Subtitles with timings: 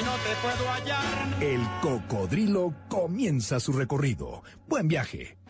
[0.00, 1.42] y no te puedo hallar.
[1.42, 4.42] El Cocodrilo comienza su recorrido.
[4.68, 5.41] Buen viaje.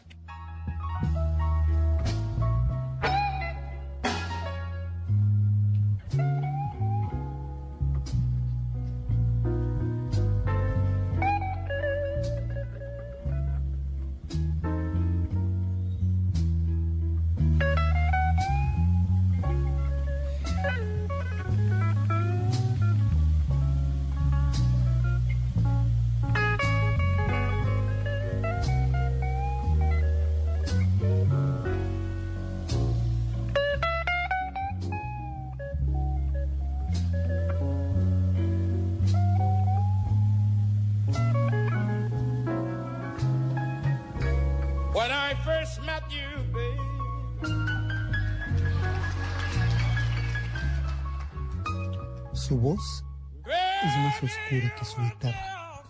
[54.60, 55.82] Que su guitarra,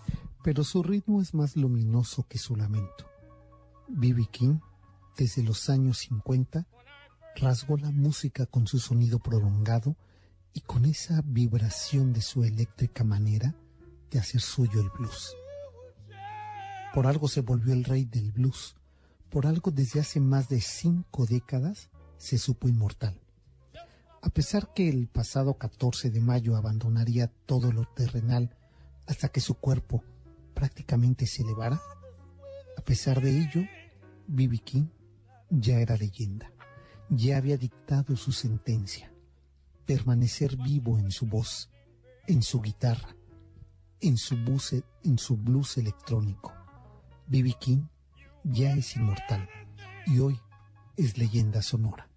[0.44, 3.10] pero su ritmo es más luminoso que su lamento.
[3.88, 4.28] B.B.
[4.30, 4.60] King,
[5.16, 6.68] desde los años 50,
[7.34, 9.96] rasgó la música con su sonido prolongado
[10.52, 13.56] y con esa vibración de su eléctrica manera
[14.12, 15.34] de hacer suyo el blues.
[16.94, 18.76] Por algo se volvió el rey del blues,
[19.28, 23.21] por algo desde hace más de cinco décadas se supo inmortal.
[24.22, 28.54] A pesar que el pasado 14 de mayo abandonaría todo lo terrenal
[29.06, 30.04] hasta que su cuerpo
[30.54, 31.82] prácticamente se elevara,
[32.78, 33.66] a pesar de ello,
[34.28, 34.58] B.B.
[34.58, 34.86] King
[35.50, 36.52] ya era leyenda,
[37.10, 39.12] ya había dictado su sentencia,
[39.86, 41.68] permanecer vivo en su voz,
[42.28, 43.16] en su guitarra,
[44.00, 44.72] en su, bus,
[45.02, 46.52] en su blues electrónico.
[47.26, 47.54] B.B.
[47.58, 47.86] King
[48.44, 49.48] ya es inmortal
[50.06, 50.38] y hoy
[50.96, 52.11] es leyenda sonora.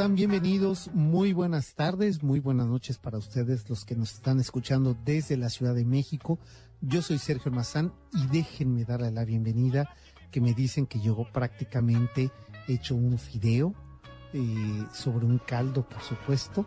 [0.00, 0.14] Están?
[0.14, 0.88] Bienvenidos.
[0.94, 5.50] Muy buenas tardes, muy buenas noches para ustedes, los que nos están escuchando desde la
[5.50, 6.38] Ciudad de México.
[6.80, 9.94] Yo soy Sergio Mazán y déjenme darle la bienvenida,
[10.30, 12.30] que me dicen que yo prácticamente
[12.66, 13.74] he hecho un fideo
[14.32, 16.64] eh, sobre un caldo, por supuesto.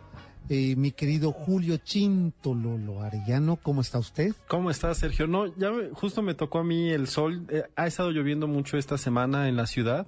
[0.47, 4.35] Eh, mi querido Julio Chinto Lolo Arellano, ¿cómo está usted?
[4.47, 5.25] ¿Cómo estás, Sergio?
[5.25, 7.47] No, ya justo me tocó a mí el sol.
[7.49, 10.05] Eh, ha estado lloviendo mucho esta semana en la ciudad.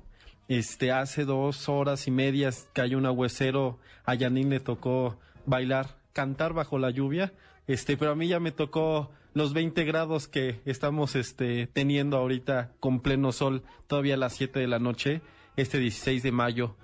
[0.47, 3.79] Este, hace dos horas y medias cayó un aguacero.
[4.05, 7.33] A Yanin le tocó bailar, cantar bajo la lluvia.
[7.67, 12.71] Este, pero a mí ya me tocó los 20 grados que estamos, este, teniendo ahorita
[12.79, 15.21] con pleno sol, todavía a las 7 de la noche,
[15.57, 16.75] este 16 de mayo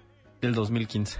[0.41, 1.19] del 2015.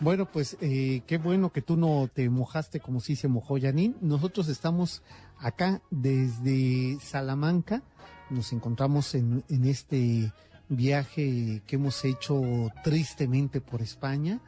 [0.00, 3.96] Bueno, pues eh, qué bueno que tú no te mojaste como si se mojó Yanin.
[4.00, 5.02] Nosotros estamos
[5.38, 7.82] acá desde Salamanca.
[8.28, 10.32] Nos encontramos en, en este
[10.68, 12.42] viaje que hemos hecho
[12.84, 14.40] tristemente por España,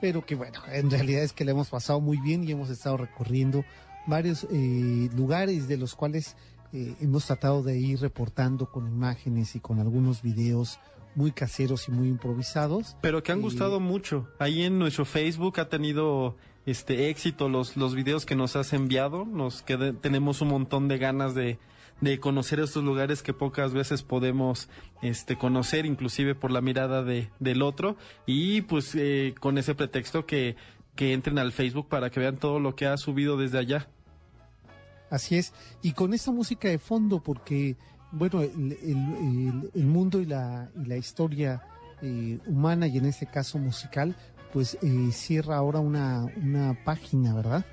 [0.00, 2.96] pero que bueno, en realidad es que le hemos pasado muy bien y hemos estado
[2.96, 3.64] recorriendo
[4.06, 6.36] varios eh, lugares de los cuales
[6.72, 10.78] eh, hemos tratado de ir reportando con imágenes y con algunos videos
[11.14, 12.96] muy caseros y muy improvisados.
[13.02, 14.28] Pero que han Y- gustado mucho.
[14.38, 19.26] Ahí en nuestro Facebook ha tenido este éxito los, los videos que nos has enviado.
[19.26, 21.58] Nos queda- tenemos un montón de ganas de,
[22.02, 24.68] de conocer estos lugares que pocas veces podemos
[25.00, 27.96] este conocer, inclusive por la mirada de, del otro.
[28.26, 30.56] Y pues eh, con ese pretexto que,
[30.94, 33.88] que entren al Facebook para que vean todo lo que ha subido desde allá.
[35.10, 35.52] Así es,
[35.82, 37.76] y con esa música de fondo, porque,
[38.12, 41.62] bueno, el- el mundo y la, y la historia
[42.02, 44.16] eh, humana, y en este caso musical,
[44.52, 47.64] pues eh, cierra ahora una, una página, ¿verdad?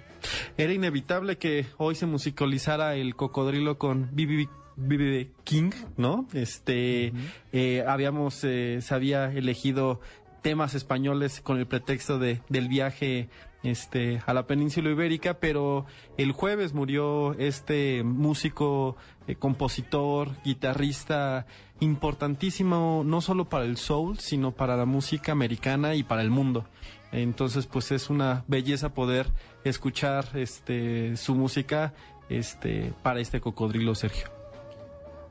[0.58, 6.28] Era inevitable que hoy se musicalizara el cocodrilo con BB King, ¿no?
[6.34, 7.14] Este,
[7.52, 10.00] eh, habíamos, eh, se había elegido
[10.42, 13.30] temas españoles con el pretexto de, del viaje
[13.64, 15.86] este, a la península ibérica, pero
[16.18, 18.96] el jueves murió este músico,
[19.28, 21.46] eh, compositor, guitarrista
[21.82, 26.66] importantísimo, no solo para el soul, sino para la música americana y para el mundo.
[27.12, 29.32] Entonces, pues es una belleza poder
[29.64, 31.94] escuchar este, su música
[32.30, 34.30] este, para este cocodrilo, Sergio.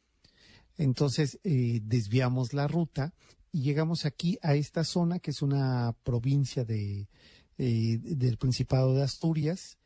[0.77, 3.15] Entonces desviamos la ruta
[3.51, 7.09] y llegamos aquí a esta zona que es una provincia de,
[7.57, 9.79] del Principado de Asturias.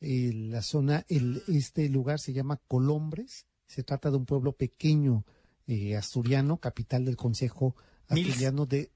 [0.00, 5.24] la zona, el, este lugar se llama Colombres se trata de un pueblo pequeño
[5.66, 7.74] eh, asturiano, capital del Consejo
[8.08, 8.90] Asturiano de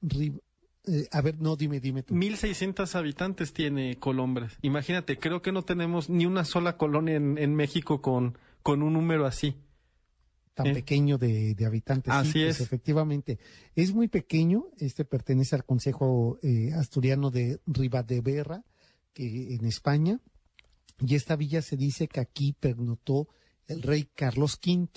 [0.86, 2.14] eh, a ver, no, dime, dime tú.
[2.14, 4.56] 1.600 habitantes tiene Colombres.
[4.62, 9.26] Imagínate, creo que no tenemos ni una sola colonia en, México con, con un número
[9.26, 9.56] así.
[10.54, 10.74] Tan ¿Eh?
[10.74, 12.12] pequeño de, habitantes.
[12.14, 12.60] Así pues, es.
[12.60, 13.38] efectivamente.
[13.74, 14.68] Es muy pequeño.
[14.78, 16.38] Este pertenece al Consejo
[16.76, 18.64] Asturiano de Ribadeberra,
[19.12, 20.20] que en España.
[20.98, 23.28] Y esta villa se dice que aquí pernotó
[23.68, 24.88] el rey Carlos V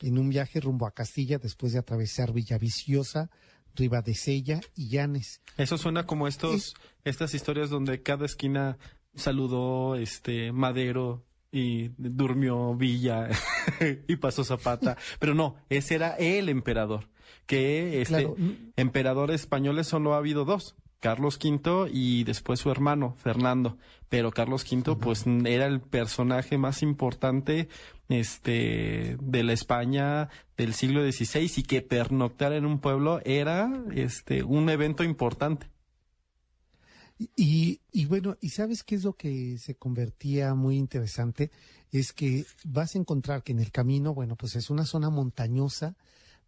[0.00, 3.30] en un viaje rumbo a Castilla después de atravesar Villaviciosa,
[3.74, 5.40] Ribadesella y Llanes.
[5.56, 6.74] Eso suena como estos,
[7.04, 8.78] estas historias donde cada esquina
[9.14, 13.28] saludó este Madero y durmió Villa
[14.08, 14.96] y pasó Zapata.
[15.18, 17.08] Pero no, ese era el emperador.
[17.46, 18.28] Que este
[18.76, 20.76] emperador españoles solo ha habido dos.
[21.00, 23.78] Carlos V y después su hermano Fernando.
[24.08, 27.68] Pero Carlos V, pues, era el personaje más importante,
[28.08, 34.42] este, de la España del siglo XVI y que pernoctar en un pueblo era, este,
[34.42, 35.68] un evento importante.
[37.36, 41.50] Y, y bueno, ¿y sabes qué es lo que se convertía muy interesante?
[41.90, 45.96] Es que vas a encontrar que en el camino, bueno, pues es una zona montañosa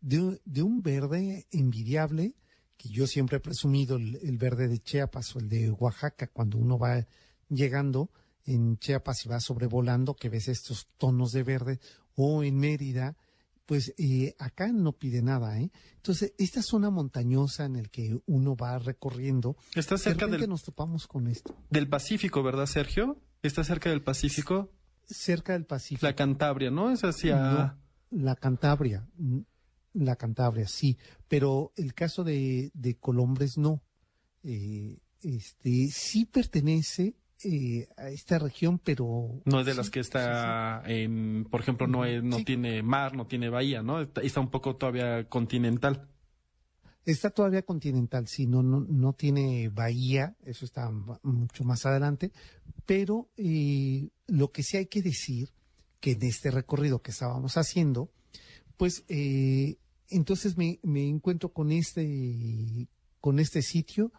[0.00, 2.34] de, de un verde envidiable,
[2.80, 6.78] que yo siempre he presumido el, verde de Chiapas o el de Oaxaca, cuando uno
[6.78, 7.06] va
[7.50, 8.10] llegando
[8.46, 11.78] en Chiapas y va sobrevolando, que ves estos tonos de verde,
[12.14, 13.18] o en Mérida,
[13.66, 15.70] pues eh, acá no pide nada, ¿eh?
[15.96, 21.06] Entonces, esta zona montañosa en el que uno va recorriendo, está cerca del nos topamos
[21.06, 21.54] con esto.
[21.68, 23.20] Del Pacífico, ¿verdad, Sergio?
[23.42, 24.72] Está cerca del Pacífico.
[25.04, 26.06] Cerca del Pacífico.
[26.06, 26.90] La Cantabria, ¿no?
[26.90, 27.76] Es hacia
[28.10, 29.06] la Cantabria.
[29.92, 30.96] La Cantabria, sí,
[31.28, 33.82] pero el caso de, de Colombres no.
[34.42, 40.82] Eh, este sí pertenece eh, a esta región, pero no es de las que está
[40.84, 44.00] en, por ejemplo, no es, no tiene mar, no tiene bahía, ¿no?
[44.00, 46.06] Está, un poco todavía continental.
[47.06, 50.90] Está todavía continental, sí, no, no, no tiene bahía, eso está
[51.22, 52.30] mucho más adelante,
[52.84, 55.48] pero eh, lo que sí hay que decir
[55.98, 58.10] que en este recorrido que estábamos haciendo,
[58.80, 59.76] pues eh,
[60.08, 62.88] entonces me, encuentro con este,
[63.20, 64.10] con este sitio,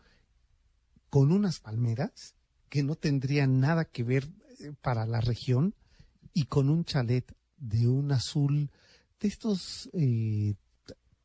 [1.10, 2.36] con unas palmeras
[2.70, 5.74] que no tendrían nada que ver eh, para la región
[6.36, 8.70] y con un chalet de un azul,
[9.20, 10.54] de estos eh,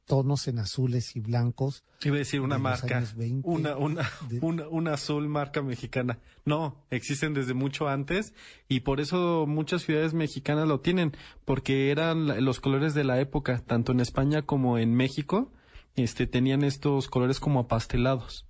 [0.06, 1.84] tonos en azules y blancos.
[2.02, 3.04] Iba a decir una marca,
[3.42, 4.08] una, una,
[4.40, 6.18] una, una, azul marca mexicana.
[6.44, 8.32] No, existen desde mucho antes
[8.68, 11.12] y por eso muchas ciudades mexicanas lo tienen,
[11.44, 15.52] porque eran los colores de la época, tanto en España como en México,
[15.96, 18.46] este, tenían estos colores como apastelados.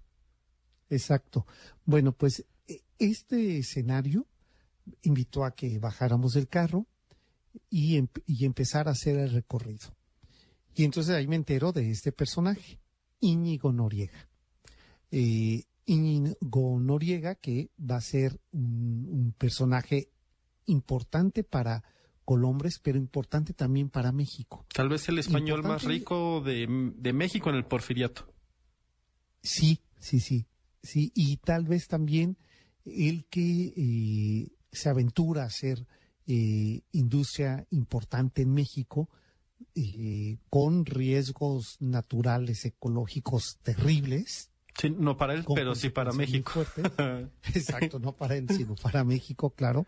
[0.91, 1.47] Exacto.
[1.85, 4.27] Bueno, pues e, este escenario
[5.03, 6.87] invitó a que bajáramos del carro
[7.71, 9.97] y, y empezar a hacer el recorrido.
[10.77, 12.79] Y entonces ahí me entero de este personaje,
[13.21, 14.29] Íñigo Noriega.
[15.11, 20.11] Eh, Íñigo Noriega, que va a ser un, personaje
[20.67, 21.83] importante para
[22.27, 24.67] Colombres, pero importante también para México.
[24.75, 28.31] Tal vez el español más rico de, México en el porfiriato.
[29.43, 30.47] Sí, sí, sí,
[30.83, 32.37] sí, y tal vez también
[32.85, 35.87] el que eh, se aventura a hacer
[36.27, 39.09] eh, industria importante en México,
[39.75, 44.51] eh, con riesgos naturales, ecológicos terribles.
[44.79, 46.65] Sí, no para él, pero sí para México.
[47.55, 49.87] Exacto, no para él, sino para México, claro.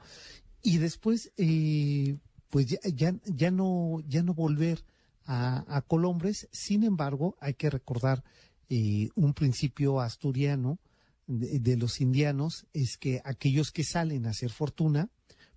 [0.62, 2.16] Y después, eh,
[2.50, 4.84] pues ya, ya, no, ya no volver
[5.26, 6.48] a, Colombres.
[6.52, 8.24] Sin embargo, hay que recordar
[8.70, 10.78] eh, un principio asturiano
[11.26, 15.10] de, los indianos, es que aquellos que salen a hacer fortuna,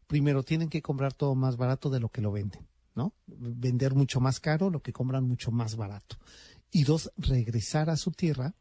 [0.06, 2.68] primero tienen que comprar todo más barato de lo que lo venden.
[2.95, 3.13] ¿No?
[3.27, 6.17] Vender mucho más caro lo que compran mucho más barato.
[6.71, 8.55] Y dos, regresar a su tierra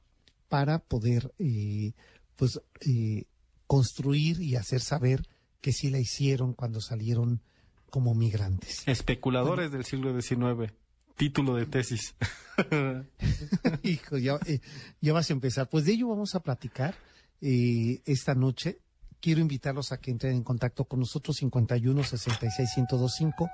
[0.48, 1.92] para poder, eh,
[2.36, 3.24] pues, eh,
[3.66, 5.28] construir y hacer saber
[5.60, 7.42] que sí la hicieron cuando salieron
[7.88, 8.82] como migrantes.
[8.86, 10.72] Especuladores del siglo XIX.
[11.16, 12.14] Título de tesis.
[13.82, 14.60] Hijo, ya, eh,
[15.00, 15.68] ya, vas a empezar.
[15.68, 16.94] Pues de ello vamos a platicar
[17.42, 18.80] esta noche
[19.20, 23.50] quiero invitarlos a que entren en contacto con nosotros 51 66 1025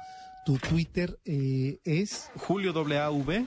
[0.46, 2.30] tu Twitter eh, es...
[2.36, 3.46] Julio W.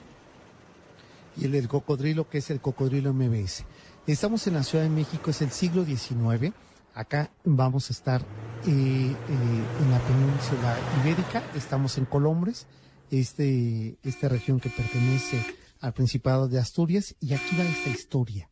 [1.37, 3.63] Y el del cocodrilo, que es el cocodrilo MBS.
[4.05, 6.53] Estamos en la Ciudad de México, es el siglo XIX.
[6.93, 8.25] Acá vamos a estar eh,
[8.67, 12.67] eh, en la península ibérica, estamos en Colombres,
[13.11, 15.41] este, esta región que pertenece
[15.79, 18.49] al Principado de Asturias, y aquí va esta historia.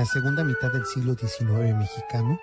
[0.00, 2.40] La segunda mitad del siglo XIX mexicano,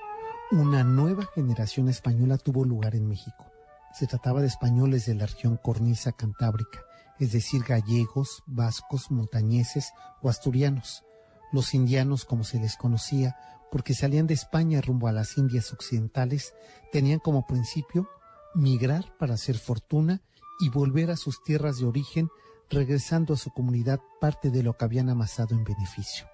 [0.51, 3.47] una nueva generación española tuvo lugar en México.
[3.91, 6.81] Se trataba de españoles de la región cornisa cantábrica,
[7.17, 11.03] es decir, gallegos, vascos, montañeses o asturianos.
[11.51, 13.35] Los indianos, como se les conocía,
[13.71, 16.53] porque salían de España rumbo a las Indias occidentales,
[16.91, 18.07] tenían como principio
[18.53, 20.21] migrar para hacer fortuna
[20.59, 22.29] y volver a sus tierras de origen,
[22.69, 26.27] regresando a su comunidad parte de lo que habían amasado en beneficio.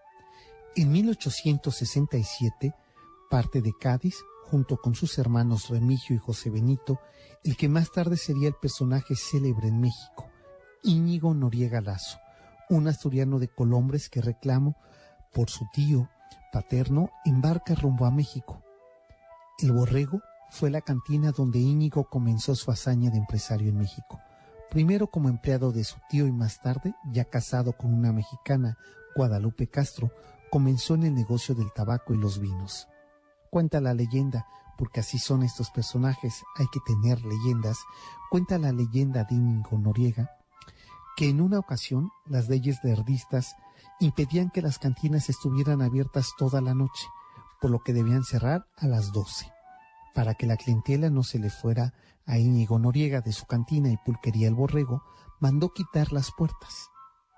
[0.75, 2.74] En 1867
[3.30, 4.15] parte de Cádiz,
[4.46, 7.00] junto con sus hermanos Remigio y José Benito,
[7.44, 10.32] el que más tarde sería el personaje célebre en México,
[10.82, 12.18] Íñigo Noriega Lazo,
[12.72, 14.75] un asturiano de Colombres que reclamo
[15.32, 16.10] por su tío
[16.51, 18.63] paterno embarca rumbo a México.
[19.60, 24.20] El Borrego fue la cantina donde Íñigo comenzó su hazaña de empresario en México,
[24.72, 28.75] primero como empleado de su tío y más tarde, ya casado con una mexicana,
[29.15, 30.12] Guadalupe Castro,
[30.53, 32.88] comenzó en el negocio del tabaco y los vinos.
[33.50, 34.45] Cuenta la leyenda,
[34.77, 37.79] porque así son estos personajes, hay que tener leyendas,
[38.29, 40.29] cuenta la leyenda de Íñigo Noriega,
[41.17, 43.55] que en una ocasión las leyes verdistas
[44.00, 47.07] impedían que las cantinas estuvieran abiertas toda la noche,
[47.60, 49.51] por lo que debían cerrar a las doce,
[50.13, 51.95] para que la clientela no se le fuera
[52.27, 55.01] a Íñigo Noriega de su cantina y pulquería El Borrego,
[55.39, 56.91] mandó quitar las puertas.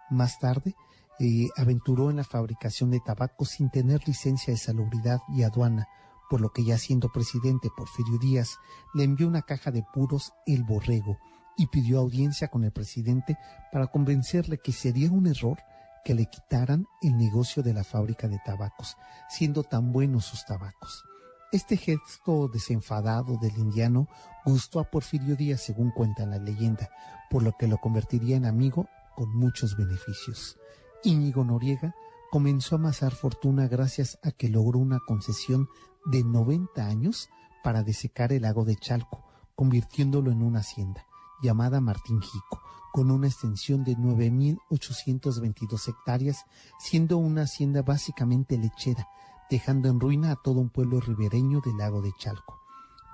[0.10, 0.76] Más tarde,
[1.20, 5.88] eh, aventuró en la fabricación de tabaco sin tener licencia de salubridad y aduana,
[6.30, 8.58] por lo que ya siendo presidente Porfirio Díaz
[8.94, 11.18] le envió una caja de puros El Borrego
[11.58, 13.38] y pidió audiencia con el presidente
[13.72, 15.60] para convencerle que sería un error
[16.04, 18.98] que le quitaran el negocio de la fábrica de tabacos,
[19.30, 21.04] siendo tan buenos sus tabacos.
[21.52, 24.08] Este gesto desenfadado del indiano
[24.46, 26.90] gustó a Porfirio Díaz, según cuenta la leyenda,
[27.30, 30.58] por lo que lo convertiría en amigo con muchos beneficios.
[31.06, 31.96] Íñigo Noriega
[32.32, 35.70] comenzó a amasar fortuna gracias a que logró una concesión
[36.06, 37.30] de 90 años
[37.64, 39.24] para desecar el lago de Chalco,
[39.56, 41.06] convirtiéndolo en una hacienda
[41.42, 46.46] llamada Martín Jico, con una extensión de 9.822 hectáreas,
[46.80, 49.08] siendo una hacienda básicamente lechera,
[49.50, 52.60] dejando en ruina a todo un pueblo ribereño del lago de Chalco.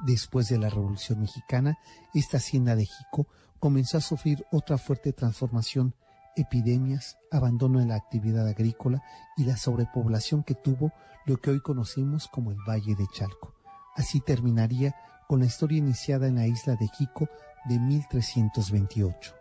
[0.06, 1.78] Después de la Revolución Mexicana,
[2.14, 3.28] esta hacienda de Jico
[3.60, 5.94] comenzó a sufrir otra fuerte transformación,
[6.36, 9.02] epidemias, abandono en la actividad agrícola
[9.38, 10.92] y la sobrepoblación que tuvo
[11.26, 13.54] lo que hoy conocemos como el Valle de Chalco.
[13.96, 14.96] Así terminaría
[15.28, 17.30] con la historia iniciada en la isla de Jico
[17.66, 19.41] de 1328.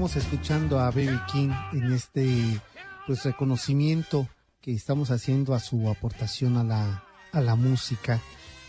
[0.00, 2.58] estamos escuchando a Baby King en este
[3.06, 4.26] pues reconocimiento
[4.62, 8.18] que estamos haciendo a su aportación a la, a la música.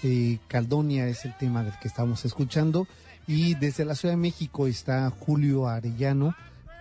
[0.03, 2.85] Eh, Caldonia es el tema del que estamos escuchando
[3.27, 6.35] y desde la Ciudad de México está Julio Arellano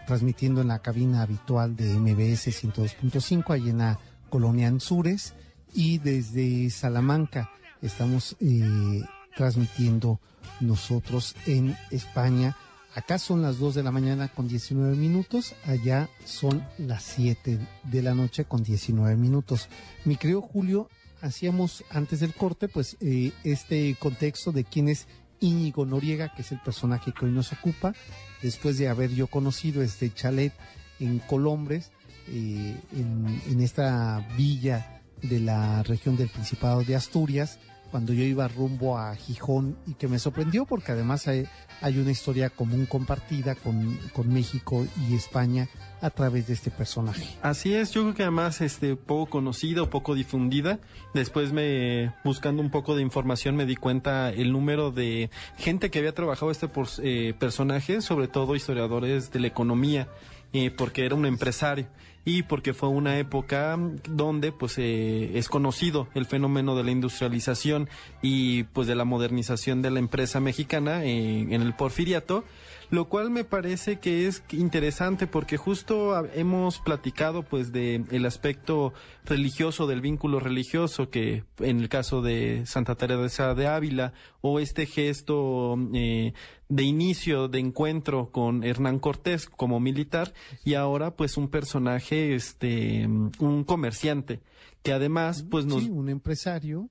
[0.08, 5.32] transmitiendo en la cabina habitual de MBS 102.5 allí en la colonia Anzures
[5.72, 7.52] y desde Salamanca
[7.82, 9.00] estamos eh,
[9.36, 10.18] transmitiendo
[10.58, 12.56] nosotros en España
[12.94, 18.02] Acá son las 2 de la mañana con 19 minutos, allá son las 7 de
[18.02, 19.68] la noche con 19 minutos.
[20.04, 20.88] Mi querido Julio,
[21.20, 25.06] hacíamos antes del corte, pues eh, este contexto de quién es
[25.38, 27.94] Íñigo Noriega, que es el personaje que hoy nos ocupa,
[28.42, 30.52] después de haber yo conocido este chalet
[30.98, 31.92] en Colombres,
[32.26, 38.46] eh, en, en esta villa de la región del Principado de Asturias, cuando yo iba
[38.48, 41.46] rumbo a Gijón y que me sorprendió porque además hay,
[41.82, 45.68] una historia común compartida con, con, México y España
[46.00, 47.26] a través de este personaje.
[47.42, 50.78] Así es, yo creo que además este poco conocida o poco difundida.
[51.14, 55.98] Después me buscando un poco de información me di cuenta el número de gente que
[55.98, 60.08] había trabajado este por, eh, personaje, sobre todo historiadores de la economía,
[60.52, 61.86] eh, porque era un empresario
[62.24, 67.88] y porque fue una época donde pues eh, es conocido el fenómeno de la industrialización
[68.22, 72.44] y pues de la modernización de la empresa mexicana en el porfiriato
[72.90, 78.92] lo cual me parece que es interesante porque justo hemos platicado pues de el aspecto
[79.24, 84.86] religioso del vínculo religioso que en el caso de Santa Teresa de Ávila o este
[84.86, 86.32] gesto eh,
[86.70, 90.32] de inicio de encuentro con Hernán Cortés como militar
[90.64, 94.40] y ahora pues un personaje este un comerciante
[94.82, 96.88] que además pues nos sí, un empresario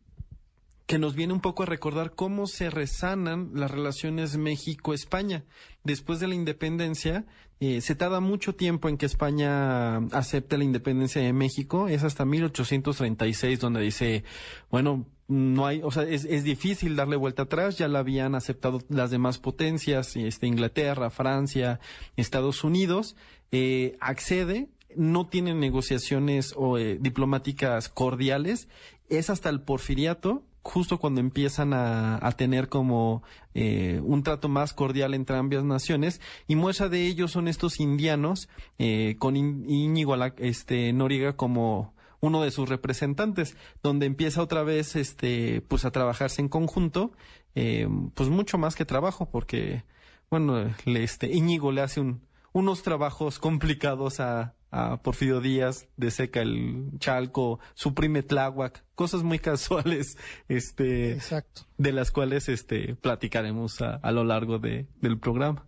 [0.86, 5.44] que nos viene un poco a recordar cómo se resanan las relaciones México-España.
[5.84, 7.26] Después de la independencia,
[7.60, 11.88] eh, se tarda mucho tiempo en que España acepte la independencia de México.
[11.90, 14.24] Es hasta 1836 donde dice,
[14.72, 18.82] bueno, no hay, o sea, es, es, difícil darle vuelta atrás, ya la habían aceptado
[18.90, 21.80] las demás potencias, este, Inglaterra, Francia,
[22.18, 23.16] Estados Unidos,
[23.52, 28.68] eh, accede, no tiene negociaciones o, eh, diplomáticas cordiales,
[29.08, 35.14] es hasta el porfiriato justo cuando empiezan a, tener como eh, un trato más cordial
[35.14, 41.36] entre ambas naciones y muestra de ellos son estos indianos eh, con Íñigo este, Noriega
[41.36, 47.12] como uno de sus representantes, donde empieza otra vez este, pues a trabajarse en conjunto,
[47.56, 49.84] eh, pues mucho más que trabajo, porque
[50.30, 52.22] bueno, le, este, Íñigo le hace un,
[52.54, 59.40] unos trabajos complicados a, a Porfirio Díaz, de seca el Chalco, suprime Tláhuac, cosas muy
[59.40, 61.64] casuales, este, Exacto.
[61.78, 65.66] de las cuales, este, platicaremos a, a lo largo de, del programa.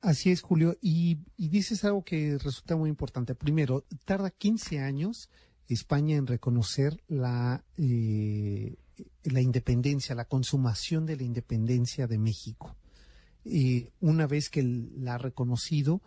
[0.00, 3.34] Así es, Julio, y, y, dices algo que resulta muy importante.
[3.34, 5.28] Primero, tarda 15 años
[5.74, 8.76] España en reconocer la, eh,
[9.24, 12.76] la independencia, la consumación de la independencia de México.
[13.44, 16.02] Y una vez que la ha reconocido,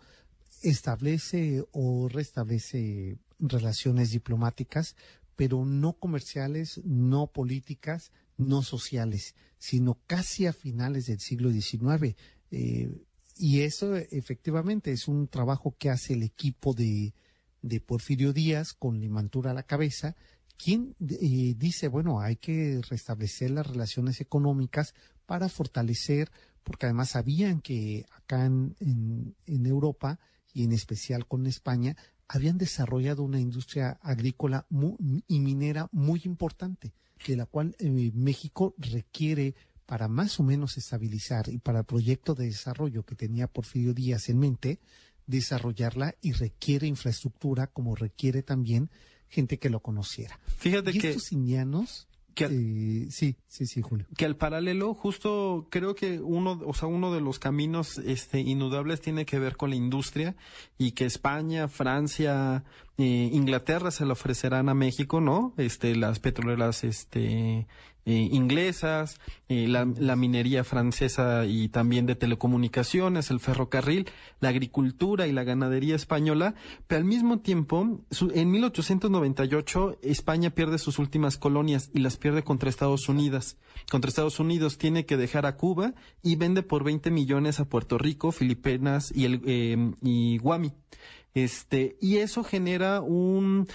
[0.62, 4.96] establece o restablece relaciones diplomáticas,
[5.36, 12.16] pero no comerciales, no políticas, no sociales, sino casi a finales del siglo XIX.
[12.50, 12.90] Eh,
[13.36, 17.14] y eso efectivamente es un trabajo que hace el equipo de,
[17.62, 20.16] de Porfirio Díaz con Limantura a la cabeza,
[20.56, 24.94] quien eh, dice, bueno, hay que restablecer las relaciones económicas
[25.26, 26.30] para fortalecer,
[26.62, 30.18] porque además sabían que acá en, en Europa
[30.52, 31.96] y en especial con España,
[32.28, 34.66] habían desarrollado una industria agrícola
[35.26, 36.92] y minera muy importante,
[37.26, 39.54] de la cual eh, México requiere
[39.86, 44.28] para más o menos estabilizar y para el proyecto de desarrollo que tenía Porfirio Díaz
[44.28, 44.80] en mente,
[45.26, 48.90] desarrollarla y requiere infraestructura como requiere también
[49.28, 50.38] gente que lo conociera.
[50.58, 54.06] Fíjate que estos indianos que al, sí, sí, sí, Julio.
[54.16, 59.00] Que al paralelo, justo creo que uno, o sea, uno de los caminos, este, indudables
[59.00, 60.34] tiene que ver con la industria
[60.78, 62.64] y que España, Francia,
[62.98, 65.54] eh, Inglaterra se le ofrecerán a México, ¿no?
[65.58, 67.66] Este, las petroleras, este,
[68.04, 74.08] eh, inglesas, eh, la, minería francesa y también de telecomunicaciones, el ferrocarril,
[74.40, 76.54] la agricultura y la ganadería española,
[76.86, 78.00] pero al mismo tiempo,
[78.34, 83.56] en 1898 España pierde sus últimas colonias y las pierde contra Estados Unidos.
[83.90, 87.98] Contra Estados Unidos tiene que dejar a Cuba y vende por 20 millones a Puerto
[87.98, 90.72] Rico, Filipinas y, el, eh, y Guami.
[91.34, 93.66] Este, y eso genera un,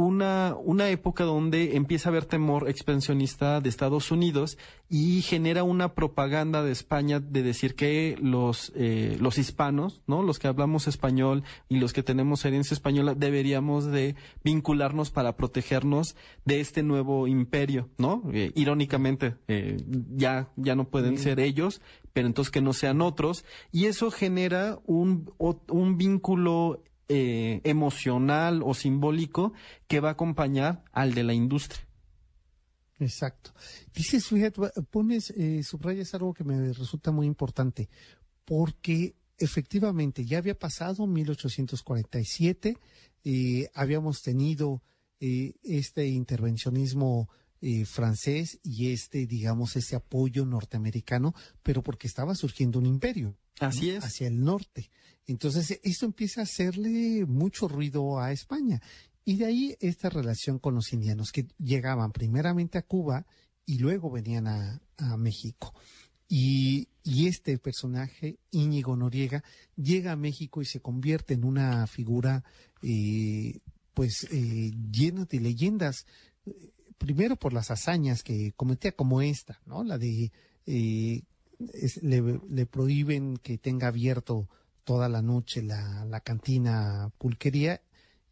[0.00, 4.56] una, una época donde empieza a haber temor expansionista de Estados Unidos
[4.88, 10.22] y genera una propaganda de España de decir que los, eh, los hispanos, ¿no?
[10.22, 16.16] Los que hablamos español y los que tenemos herencia española deberíamos de vincularnos para protegernos
[16.46, 18.22] de este nuevo imperio, ¿no?
[18.32, 19.76] Eh, irónicamente, eh,
[20.16, 21.82] ya, ya no pueden ser ellos,
[22.14, 23.44] pero entonces que no sean otros.
[23.70, 25.30] Y eso genera un,
[25.68, 29.52] un vínculo eh, emocional o simbólico
[29.88, 31.84] que va a acompañar al de la industria.
[33.00, 33.52] Exacto.
[33.94, 37.88] Dices, fíjate, pones, eh, subrayas algo que me resulta muy importante,
[38.44, 42.76] porque efectivamente ya había pasado 1847,
[43.24, 44.82] eh, habíamos tenido
[45.18, 47.28] eh, este intervencionismo
[47.84, 53.36] francés y este, digamos, este apoyo norteamericano, pero porque estaba surgiendo un imperio.
[53.58, 54.02] Así es.
[54.02, 54.88] Hacia el norte.
[55.30, 58.82] Entonces, esto empieza a hacerle mucho ruido a España.
[59.24, 63.26] Y de ahí esta relación con los indianos, que llegaban primeramente a Cuba
[63.64, 64.80] y luego venían a,
[65.16, 65.72] México.
[66.28, 69.42] Y, este personaje, Íñigo Noriega,
[69.76, 72.44] llega a México y se convierte en una figura,
[72.82, 73.60] eh,
[73.94, 76.06] pues, eh, llena de leyendas.
[76.98, 79.84] Primero por las hazañas que cometía, como esta, ¿no?
[79.84, 80.32] La de
[80.66, 81.22] eh,
[82.02, 84.48] le, le, prohíben que tenga abierto
[84.90, 87.80] toda la noche la, la cantina pulquería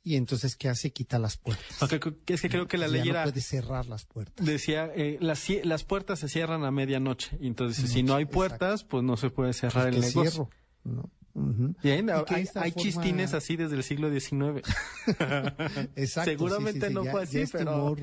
[0.02, 0.90] y entonces ¿qué hace?
[0.90, 1.80] Quita las puertas.
[2.26, 3.24] es que creo que la ley era...
[3.24, 4.44] No puede cerrar las puertas.
[4.44, 7.38] Decía, eh, las, las puertas se cierran a medianoche.
[7.40, 10.50] Entonces, si no hay puertas, pues no se puede cerrar el negocio.
[11.80, 12.10] Bien,
[12.56, 14.66] hay, chistines así desde el siglo XIX.
[15.94, 16.30] Exacto.
[16.30, 17.94] Seguramente no fue así, pero...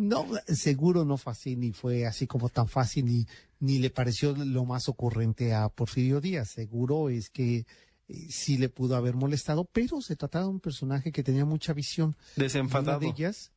[0.00, 3.26] No, seguro no fue así, ni fue así como tan fácil, ni,
[3.58, 6.50] ni le pareció lo más ocurrente a Porfirio Díaz.
[6.50, 7.66] Seguro es que
[8.08, 11.74] eh, sí le pudo haber molestado, pero se trataba de un personaje que tenía mucha
[11.74, 12.16] visión.
[12.36, 13.00] Desenfadado.
[13.00, 13.52] de ellas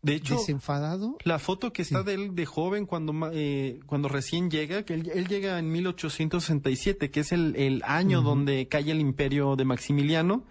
[0.00, 1.16] de hecho, desenfadado.
[1.24, 5.26] La foto que está de él de joven cuando, eh, cuando recién llega, que él,
[5.26, 10.44] llega en 1867, que es el, el año donde cae el imperio de Maximiliano,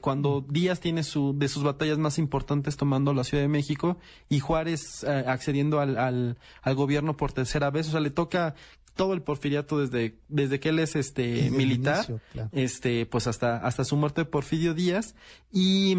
[0.00, 4.40] cuando Díaz tiene su, de sus batallas más importantes tomando la Ciudad de México y
[4.40, 7.88] Juárez eh, accediendo al, al, al, gobierno por tercera vez.
[7.88, 8.54] O sea, le toca
[8.94, 12.20] todo el porfiriato desde, desde que él es este militar,
[12.52, 15.14] este, pues hasta, hasta su muerte de Porfirio Díaz.
[15.52, 15.96] Y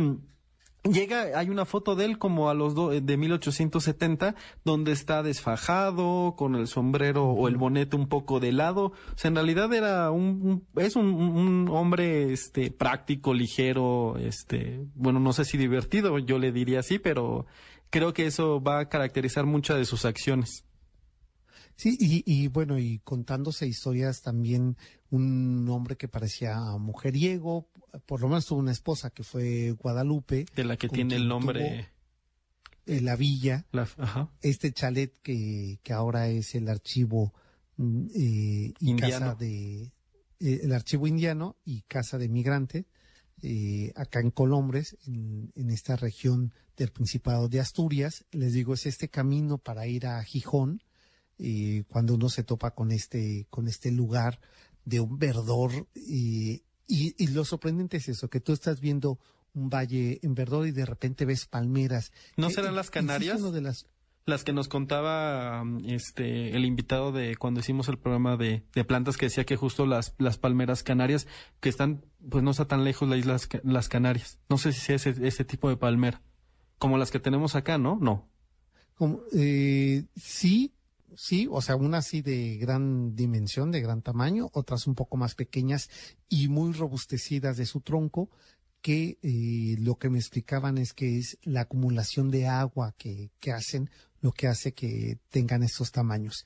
[0.83, 4.33] Llega, hay una foto de él como a los do, de 1870,
[4.65, 8.85] donde está desfajado, con el sombrero o el bonete un poco de lado.
[8.85, 15.19] O sea, en realidad era un, es un, un, hombre, este, práctico, ligero, este, bueno,
[15.19, 17.45] no sé si divertido, yo le diría así, pero
[17.91, 20.65] creo que eso va a caracterizar muchas de sus acciones.
[21.75, 24.77] Sí, y, y, bueno, y contándose historias también,
[25.09, 27.67] un hombre que parecía mujeriego,
[28.05, 30.45] por lo menos tuvo una esposa que fue Guadalupe.
[30.55, 31.89] De la que tiene el nombre.
[32.85, 33.65] Eh, la villa.
[34.41, 37.33] Este chalet que, que ahora es el archivo
[37.77, 39.93] mm, eh, y casa de.
[40.39, 42.87] Eh, el archivo indiano y casa de migrante.
[43.43, 48.25] Eh, acá en Colombres, en, en, esta región del Principado de Asturias.
[48.31, 50.83] Les digo, es este camino para ir a Gijón,
[51.87, 54.39] cuando uno se topa con este, con este lugar
[54.85, 55.87] de un verdor
[56.91, 59.17] y, y, lo sorprendente es eso, que tú estás viendo
[59.53, 62.11] un valle en verdor y de repente ves palmeras.
[62.35, 63.41] ¿No serán las Canarias?
[63.53, 63.87] de las...
[64.25, 69.15] las que nos contaba este el invitado de cuando hicimos el programa de, de, plantas
[69.15, 71.27] que decía que justo las, las palmeras canarias
[71.61, 75.07] que están pues no está tan lejos la isla las Canarias no sé si es
[75.07, 76.21] ese, ese tipo de palmera
[76.77, 78.29] como las que tenemos acá no no
[78.95, 80.73] como, eh, sí
[81.15, 85.35] sí, o sea, unas así de gran dimensión, de gran tamaño, otras un poco más
[85.35, 85.89] pequeñas
[86.29, 88.29] y muy robustecidas de su tronco,
[88.81, 93.51] que eh, lo que me explicaban es que es la acumulación de agua que, que
[93.51, 93.89] hacen
[94.21, 96.45] lo que hace que tengan estos tamaños.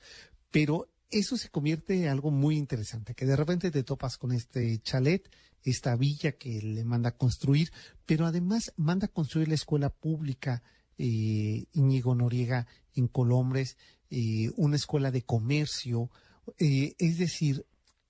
[0.50, 4.78] Pero eso se convierte en algo muy interesante, que de repente te topas con este
[4.80, 5.30] chalet,
[5.62, 7.72] esta villa que le manda a construir,
[8.04, 10.62] pero además manda a construir la escuela pública
[10.98, 13.76] eh, Íñigo Noriega en Colombres,
[14.10, 16.10] eh, una escuela de comercio,
[16.58, 17.66] eh, es decir,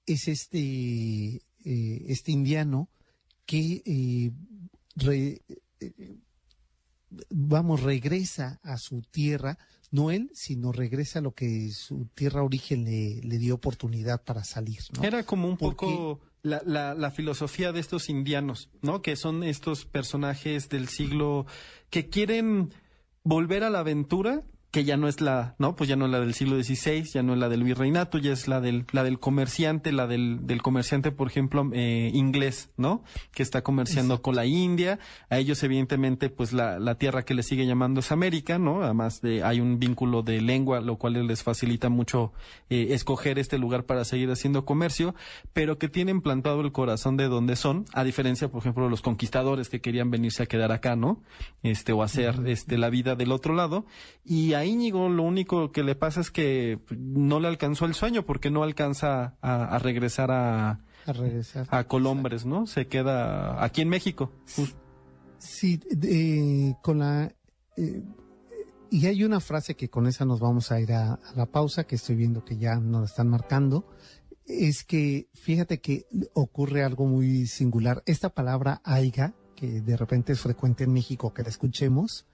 [0.06, 2.88] es este, eh, este indiano
[3.44, 4.32] que
[7.30, 9.58] vamos, regresa a su tierra,
[9.90, 14.44] no él, sino regresa a lo que su tierra origen le, le dio oportunidad para
[14.44, 14.80] salir.
[14.96, 15.04] ¿no?
[15.04, 19.00] Era como un poco la, la, la, filosofía de estos indianos, ¿no?
[19.02, 21.46] Que son estos personajes del siglo
[21.90, 22.72] que quieren
[23.22, 24.44] volver a la aventura,
[24.76, 25.74] que ya no es la, ¿no?
[25.74, 28.34] Pues ya no es la del siglo XVI, ya no es la del virreinato, ya
[28.34, 33.02] es la del, la del comerciante, la del, del comerciante, por ejemplo, eh, inglés, ¿no?
[33.32, 34.22] Que está comerciando Exacto.
[34.22, 34.98] con la India.
[35.30, 38.82] A ellos, evidentemente, pues la, la tierra que les sigue llamando es América, ¿no?
[38.82, 42.34] Además de, hay un vínculo de lengua, lo cual les facilita mucho
[42.68, 45.14] eh, escoger este lugar para seguir haciendo comercio,
[45.54, 49.00] pero que tienen plantado el corazón de donde son, a diferencia, por ejemplo, de los
[49.00, 51.22] conquistadores que querían venirse a quedar acá, ¿no?
[51.62, 53.86] Este, o hacer, este, la vida del otro lado.
[54.22, 58.24] Y ahí Íñigo lo único que le pasa es que no le alcanzó el sueño
[58.24, 61.66] porque no alcanza a, a regresar a, a, regresar.
[61.70, 62.66] a Colombres, ¿no?
[62.66, 64.32] Se queda aquí en México.
[65.38, 67.32] Sí, eh, con la...
[67.76, 68.02] Eh,
[68.90, 71.84] y hay una frase que con esa nos vamos a ir a, a, la pausa,
[71.84, 73.86] que estoy viendo que ya nos la están marcando,
[74.46, 78.02] es que fíjate que ocurre algo muy singular.
[78.06, 82.26] Esta palabra aiga, que de repente es frecuente en México que la escuchemos,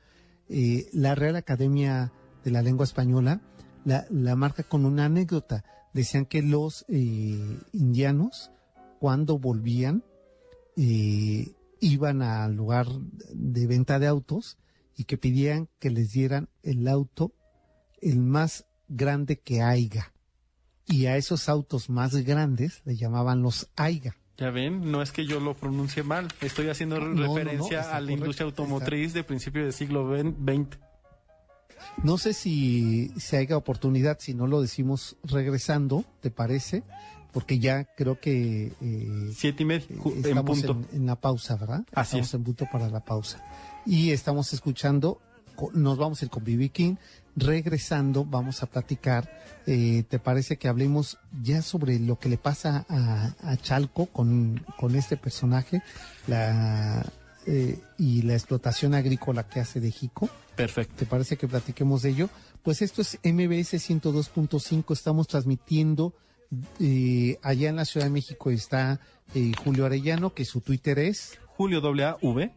[0.48, 2.12] eh, la Real Academia
[2.44, 3.40] de la lengua española
[3.84, 5.64] la, la marca con una anécdota.
[5.92, 8.50] Decían que los eh, indianos,
[8.98, 10.04] cuando volvían,
[10.76, 12.86] eh, iban al lugar
[13.32, 14.58] de venta de autos
[14.96, 17.32] y que pedían que les dieran el auto
[18.00, 20.12] el más grande que haya.
[20.86, 24.16] Y a esos autos más grandes le llamaban los aiga.
[24.38, 27.88] Ya ven, no es que yo lo pronuncie mal, estoy haciendo no, referencia no, no,
[27.88, 29.18] a la correcto, industria automotriz está...
[29.18, 30.78] de principio del siglo XX.
[32.02, 36.82] No sé si se haya oportunidad, si no lo decimos regresando, ¿te parece?
[37.32, 38.72] Porque ya creo que...
[38.80, 40.88] Eh, Siete y media, estamos en, punto.
[40.92, 41.84] En, en, la pausa, ¿verdad?
[41.92, 42.34] Así estamos es.
[42.34, 43.44] en punto para la pausa.
[43.86, 45.20] Y estamos escuchando,
[45.72, 46.68] nos vamos a ir con B.B.
[46.70, 46.96] King,
[47.36, 49.30] regresando vamos a platicar,
[49.66, 54.64] eh, ¿te parece que hablemos ya sobre lo que le pasa a, a Chalco con,
[54.78, 55.82] con, este personaje
[56.26, 57.04] la,
[57.46, 60.28] eh, y la explotación agrícola que hace de Jico?
[60.56, 60.94] Perfecto.
[60.96, 62.30] ¿Te parece que platiquemos de ello?
[62.62, 66.14] Pues esto es MBS 102.5, estamos transmitiendo
[66.78, 69.00] eh, allá en la Ciudad de México está
[69.34, 71.38] eh, Julio Arellano, que su Twitter es...
[71.56, 72.52] Julio W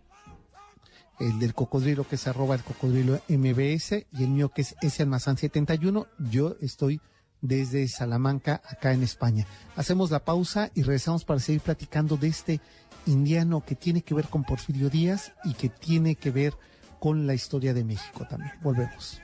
[1.20, 5.04] el del cocodrilo que es arroba el cocodrilo MBS y el mío que es ese
[5.04, 6.08] almazán 71.
[6.30, 7.00] Yo estoy
[7.42, 9.46] desde Salamanca, acá en España.
[9.76, 12.62] Hacemos la pausa y regresamos para seguir platicando de este
[13.06, 16.54] indiano que tiene que ver con Porfirio Díaz y que tiene que ver
[17.00, 18.54] con la historia de México también.
[18.62, 19.22] Volvemos.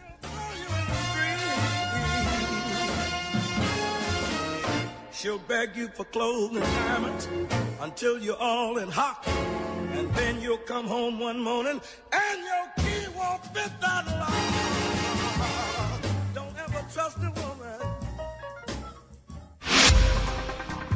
[5.13, 7.27] She'll beg you for clothes and diamonds
[7.81, 9.23] until you're all in hock.
[9.93, 11.79] And then you'll come home one morning
[12.11, 14.33] and your key won't fit that lock.
[16.33, 17.40] Don't ever trust a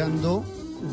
[0.00, 0.42] escuchando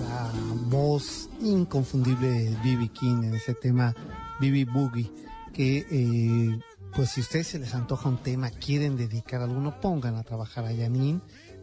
[0.10, 0.34] la
[0.70, 2.90] voz inconfundible de B.B.
[2.90, 3.96] King en ese tema
[4.42, 4.66] B.B.
[4.66, 5.10] Boogie,
[5.54, 6.60] que eh,
[6.94, 10.76] pues si ustedes se les antoja un tema, quieren dedicar alguno, pongan a trabajar a
[10.76, 11.22] Janine,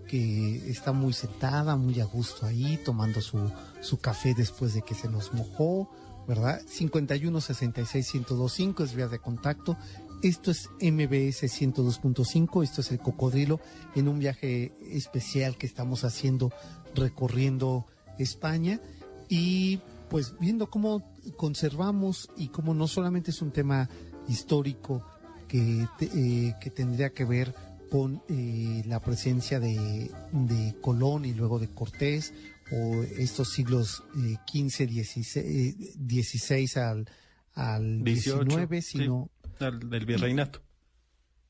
[0.09, 3.39] que está muy sentada, muy a gusto ahí, tomando su,
[3.83, 5.91] su café después de que se nos mojó,
[6.27, 6.63] ¿verdad?
[6.67, 9.77] 51 66 1025 es vía de contacto.
[10.25, 13.61] Esto es MBS 102.5, esto es el cocodrilo
[13.95, 16.51] en un viaje especial que estamos haciendo
[16.95, 17.87] recorriendo
[18.19, 18.81] España.
[19.29, 23.91] Y pues viendo cómo conservamos y cómo no solamente es un tema
[24.27, 25.07] histórico
[25.47, 27.55] que, eh, que tendría que ver
[27.91, 32.33] con eh, la presencia de, de, Colón y luego de Cortés
[32.73, 37.11] o estos siglos eh, 15, 16, 16 al,
[37.53, 39.29] al 18, 19, sino...
[39.29, 40.61] Sí, del virreinato.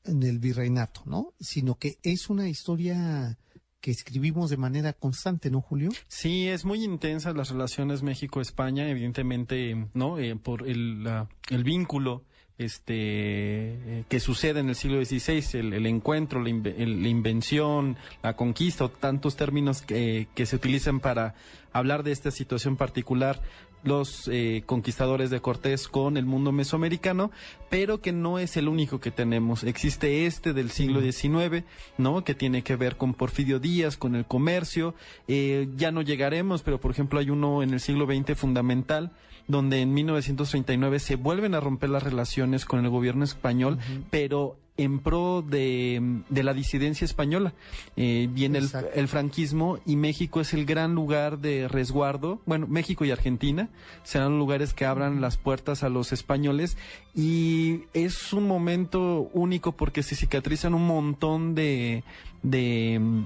[0.03, 1.33] Del virreinato, ¿no?
[1.39, 3.37] Sino que es una historia
[3.81, 5.89] que escribimos de manera constante, ¿no, Julio?
[6.07, 10.17] Sí, es muy intensa las relaciones México-España, evidentemente, ¿no?
[10.19, 12.23] Eh, por el, la- el vínculo
[12.57, 17.09] este eh, que sucede en el siglo XVI, el, el encuentro, la, inve- el- la
[17.09, 21.35] invención, la conquista, o tantos términos que, que se utilizan para
[21.73, 23.41] hablar de esta situación particular,
[23.85, 27.31] los eh, conquistadores de Cortés con el mundo mesoamericano,
[27.69, 29.63] pero que no es el único que tenemos.
[29.63, 31.63] Existe este del siglo XIX,
[31.97, 32.23] ¿no?
[32.23, 34.95] Que tiene que ver con Porfirio Díaz, con el comercio.
[35.27, 39.11] Eh, ya no llegaremos, pero por ejemplo hay uno en el siglo XX fundamental,
[39.47, 43.77] donde en 1939 se vuelven a romper las relaciones con el gobierno español,
[44.09, 47.53] pero en pro de, de la disidencia española.
[47.95, 48.59] Eh, viene
[48.93, 52.41] el, franquismo y México es el gran lugar de resguardo.
[52.45, 53.69] Bueno, México y Argentina
[54.03, 56.77] serán lugares que abran las puertas a los españoles
[57.13, 62.03] y es un momento único porque se cicatrizan un montón de,
[62.43, 63.23] de,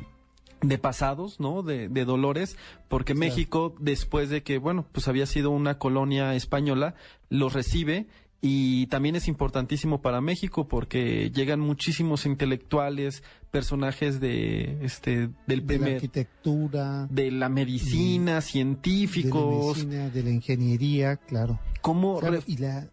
[0.61, 1.63] de pasados, ¿no?
[1.63, 2.57] De, de dolores,
[2.87, 3.15] porque.
[3.15, 6.95] México, después de que, bueno, pues había sido una colonia española,
[7.29, 8.07] los recibe
[8.41, 13.21] y también es importantísimo para México porque llegan muchísimos intelectuales,
[13.51, 20.09] personajes de este del De la primer arquitectura, de la medicina, de la científicos, medicina,
[20.09, 21.59] de la ingeniería, claro.
[21.81, 22.89] como Claro, y la,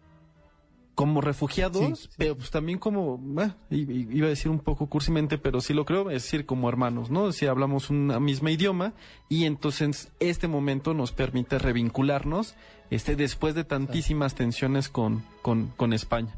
[0.97, 2.09] como refugiados, Sí, sí.
[2.17, 6.09] pero pues también como, ah, iba a decir un poco cursimente, pero sí lo creo,
[6.09, 7.31] es decir, como hermanos, ¿no?
[7.31, 8.93] Si hablamos un mismo idioma
[9.29, 12.55] y entonces este momento nos permite revincularnos
[12.89, 16.35] este después de tantísimas tensiones con, con, con España.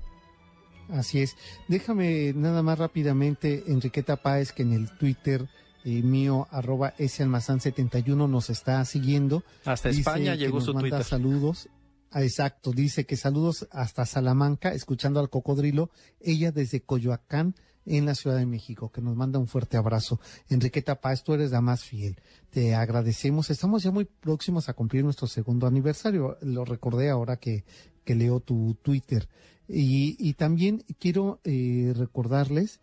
[0.89, 1.35] Así es.
[1.67, 5.47] Déjame nada más rápidamente, Enriqueta Páez, que en el Twitter
[5.85, 9.43] eh, mío, arroba salmazán71, nos está siguiendo.
[9.65, 11.05] Hasta Dice España que llegó nos su manda Twitter.
[11.05, 11.69] saludos.
[12.11, 17.53] Ah, exacto, dice que saludos hasta Salamanca, escuchando al cocodrilo, ella desde Coyoacán,
[17.89, 20.19] en la Ciudad de México, que nos manda un fuerte abrazo.
[20.49, 22.15] Enriqueta Páez, tú eres la más fiel.
[22.51, 23.49] Te agradecemos.
[23.49, 26.37] Estamos ya muy próximos a cumplir nuestro segundo aniversario.
[26.41, 27.65] Lo recordé ahora que,
[28.05, 29.27] que leo tu Twitter.
[29.67, 32.79] Y, y también quiero eh, recordarles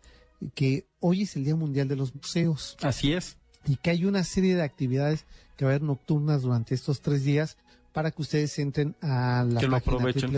[0.53, 3.37] que hoy es el Día Mundial de los Museos Así es.
[3.65, 5.25] y que hay una serie de actividades
[5.57, 7.57] que va a haber nocturnas durante estos tres días
[7.91, 10.31] para que ustedes entren a la Que página aprovechen.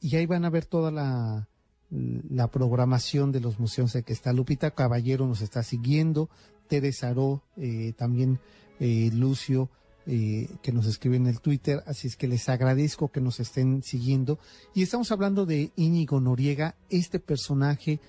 [0.00, 1.48] Y ahí van a ver toda la,
[1.90, 6.28] la programación de los museos de que está Lupita Caballero nos está siguiendo,
[6.68, 8.40] Teresa Aró, eh, también
[8.80, 9.70] eh, Lucio,
[10.06, 13.82] eh, que nos escribe en el Twitter, así es que les agradezco que nos estén
[13.82, 14.38] siguiendo.
[14.74, 18.00] Y estamos hablando de Íñigo Noriega, este personaje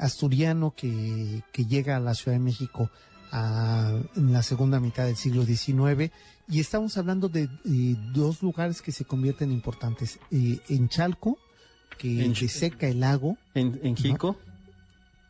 [0.00, 2.90] asturiano que, que llega a la Ciudad de México
[3.36, 6.10] a- en la segunda mitad del siglo XIX.
[6.48, 10.18] Y estamos hablando de eh, dos lugares que se convierten importantes.
[10.30, 11.38] Eh, en Chalco,
[11.98, 14.36] que En seca el lago, En, en Jico.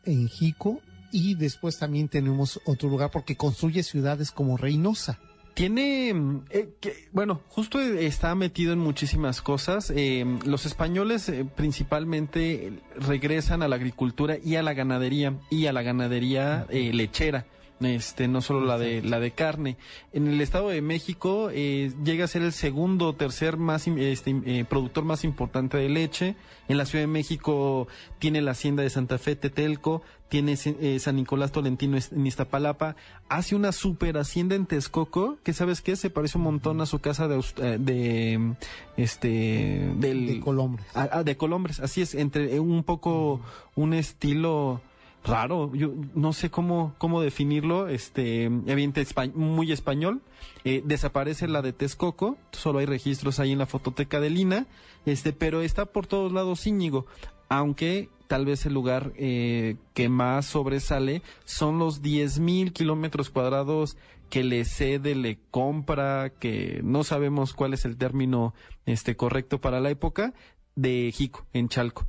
[0.05, 0.79] en Jico,
[1.11, 5.19] y después también tenemos otro lugar porque construye ciudades como Reynosa.
[5.53, 9.91] Tiene, mm, eh, que- bueno, justo está metido en muchísimas cosas.
[9.95, 15.65] Eh, los españoles eh, principalmente eh, regresan a la agricultura y a la ganadería y
[15.65, 17.47] a la ganadería eh, lechera.
[17.79, 19.77] Este, no solo la de la de carne.
[20.11, 24.35] En el Estado de México eh, llega a ser el segundo o tercer más este,
[24.45, 26.35] eh, productor más importante de leche.
[26.67, 27.87] En la Ciudad de México
[28.19, 32.95] tiene la hacienda de Santa Fe, Tetelco, tiene eh, San Nicolás Tolentino en Iztapalapa,
[33.29, 36.99] hace una super hacienda en Texcoco, que sabes qué, se parece un montón a su
[36.99, 38.55] casa de, eh, de
[38.97, 40.85] este del de Colombres.
[40.93, 43.39] Ah, ah, de Colombres, así es, entre un poco
[43.75, 44.81] un estilo
[45.23, 50.21] raro, yo no sé cómo cómo definirlo, este, evidente muy español.
[50.63, 54.67] Eh, desaparece la de Texcoco, solo hay registros ahí en la fototeca de Lina,
[55.05, 57.05] este, pero está por todos lados Íñigo,
[57.49, 63.97] aunque tal vez el lugar eh, que más sobresale son los 10 mil kilómetros cuadrados
[64.29, 68.53] que le cede, le compra, que no sabemos cuál es el término
[68.85, 70.33] este correcto para la época,
[70.75, 72.05] de Jico, en Chalco,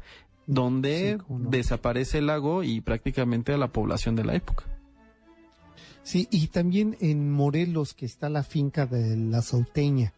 [0.49, 1.51] donde Sí, cómo no.
[1.51, 4.65] desaparece el lago y prácticamente a la población de la época.
[6.03, 10.15] Sí, y también en Morelos, que está la finca de la Sauteña,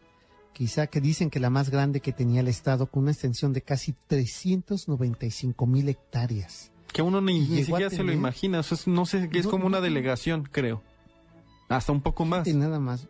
[0.53, 3.61] quizá que dicen que la más grande que tenía el Estado, con una extensión de
[3.61, 6.71] casi 395 mil hectáreas.
[6.93, 9.45] Que uno ni, ni siquiera se lo tener- imagina, o sea, es- no sé, es
[9.45, 10.81] No, como una delegación, creo.
[11.67, 12.47] Hasta un poco más.
[12.47, 13.07] Y nada más,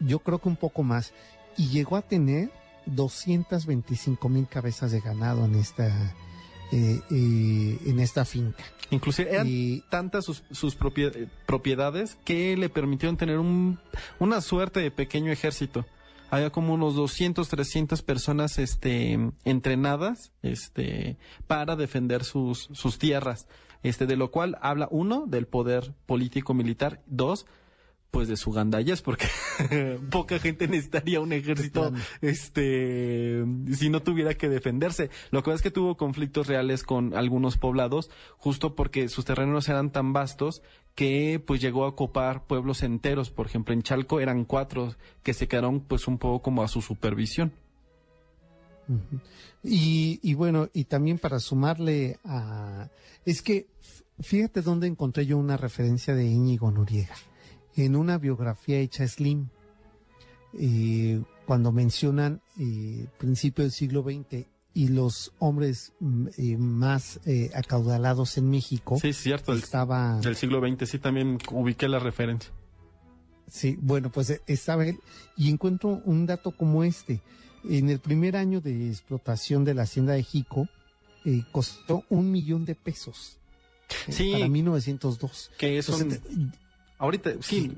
[0.00, 1.12] yo creo que un poco más.
[1.56, 2.50] Y llegó a tener
[2.86, 6.14] 225 mil cabezas de ganado en esta,
[6.72, 8.64] eh, eh, en esta finca.
[8.90, 13.78] Inclusive eran Y tantas sus, sus propie- propiedades que le permitieron tener un,
[14.18, 15.84] una suerte de pequeño ejército.
[16.30, 21.16] había como unos 200, 300 personas este, entrenadas este,
[21.46, 23.46] para defender sus, sus tierras.
[23.84, 27.46] Este, de lo cual habla uno del poder político militar, dos
[28.10, 29.26] pues de su gandallas porque
[30.10, 31.92] poca gente necesitaría un ejército
[32.22, 35.10] este si no tuviera que defenderse.
[35.30, 39.68] Lo que pasa es que tuvo conflictos reales con algunos poblados justo porque sus terrenos
[39.68, 40.62] eran tan vastos
[40.94, 43.30] que pues llegó a copar pueblos enteros.
[43.30, 46.80] Por ejemplo en Chalco eran cuatro que se quedaron pues un poco como a su
[46.80, 47.52] supervisión.
[49.62, 52.88] Y, y bueno y también para sumarle a
[53.26, 53.66] es que
[54.18, 57.14] fíjate dónde encontré yo una referencia de Íñigo Noriega
[57.84, 59.48] en una biografía hecha Slim,
[60.58, 64.46] eh, cuando mencionan eh, principio del siglo XX
[64.78, 68.96] y los hombres mm, eh, más eh, acaudalados en México.
[69.00, 70.20] Sí, cierto, estaba...
[70.20, 72.52] del siglo XX, sí, también ubiqué la referencia.
[73.50, 75.00] Sí, bueno, pues eh, estaba él
[75.36, 77.20] y encuentro un dato como este.
[77.64, 80.68] En el primer año de explotación de la hacienda de Jico,
[81.50, 83.36] costó un millón de pesos.
[84.08, 84.30] Sí.
[84.32, 85.50] Para 1902.
[85.58, 85.98] Que eso...
[86.98, 87.72] Ahorita, sí,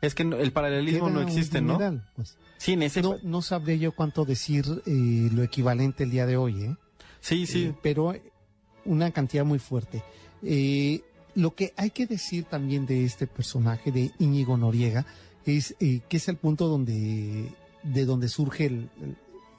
[0.00, 1.78] es que el paralelismo no existe, ¿no?
[2.14, 2.36] Pues.
[2.58, 3.02] Sí, en ese...
[3.02, 6.76] No, no sabría yo cuánto decir eh, lo equivalente el día de hoy, ¿eh?
[7.20, 7.64] Sí, sí.
[7.64, 8.14] Eh, pero
[8.84, 10.02] una cantidad muy fuerte.
[10.42, 11.02] Eh,
[11.34, 15.06] lo que hay que decir también de este personaje de Íñigo Noriega
[15.44, 17.52] es que es el punto donde
[17.82, 18.90] de donde surge el,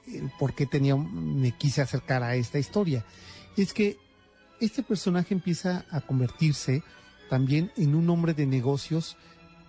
[0.06, 3.04] el por qué tenía me quise acercar a esta historia.
[3.56, 3.96] Es que
[4.60, 6.82] este personaje empieza a convertirse
[7.28, 9.16] también en un hombre de negocios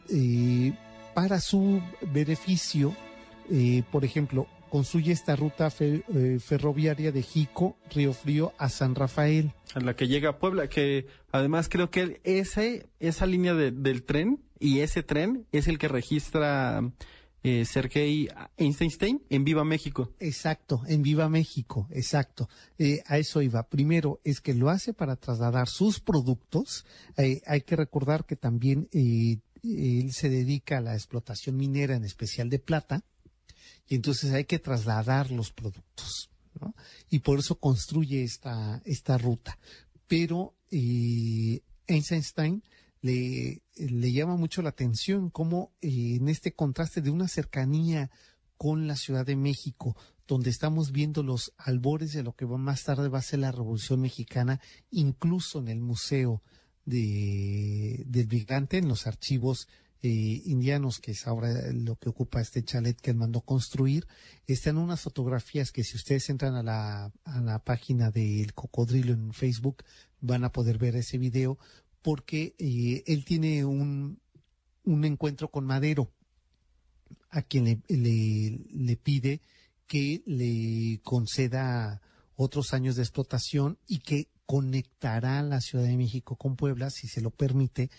[0.10, 0.74] eh,
[1.14, 2.95] para su beneficio.
[3.51, 9.53] Eh, por ejemplo, construye esta ruta eh, ferroviaria de Jico, Río Frío a San Rafael.
[9.74, 14.39] A la que llega a Puebla, que además creo que ese, esa línea del tren
[14.60, 16.82] y ese tren es el que registra
[17.43, 18.27] eh, Sergei
[18.57, 20.13] Einstein en Viva México.
[20.19, 22.49] Exacto, en Viva México, exacto.
[22.77, 23.63] Eh, a eso iba.
[23.69, 26.85] Primero es que lo hace para trasladar sus productos.
[27.17, 32.03] Eh, hay que recordar que también eh, él se dedica a la explotación minera, en
[32.03, 33.03] especial de plata,
[33.87, 36.29] y entonces hay que trasladar los productos.
[36.59, 36.75] ¿no?
[37.09, 39.57] Y por eso construye esta, esta ruta.
[40.07, 40.55] Pero
[41.87, 42.63] Einstein
[43.01, 48.09] le, le llama mucho la atención cómo eh, en este contraste de una cercanía
[48.57, 49.95] con la Ciudad de México,
[50.27, 54.01] donde estamos viendo los albores de lo que más tarde va a ser la Revolución
[54.01, 54.59] Mexicana,
[54.91, 56.43] incluso en el Museo
[56.85, 59.69] de, del Migrante, en los archivos
[60.01, 64.07] eh, indianos, que es ahora lo que ocupa este chalet que él mandó construir,
[64.45, 69.33] están unas fotografías que si ustedes entran a la, a la página del Cocodrilo en
[69.33, 69.83] Facebook,
[70.21, 71.57] van a poder ver ese video,
[72.01, 74.19] porque eh, él tiene un,
[74.83, 76.11] un, encuentro con Madero,
[77.29, 79.41] a quien le, le, le pide
[79.87, 82.01] que le conceda
[82.35, 87.21] otros años de explotación y que conectará la Ciudad de México con Puebla, si se
[87.21, 87.91] lo permite,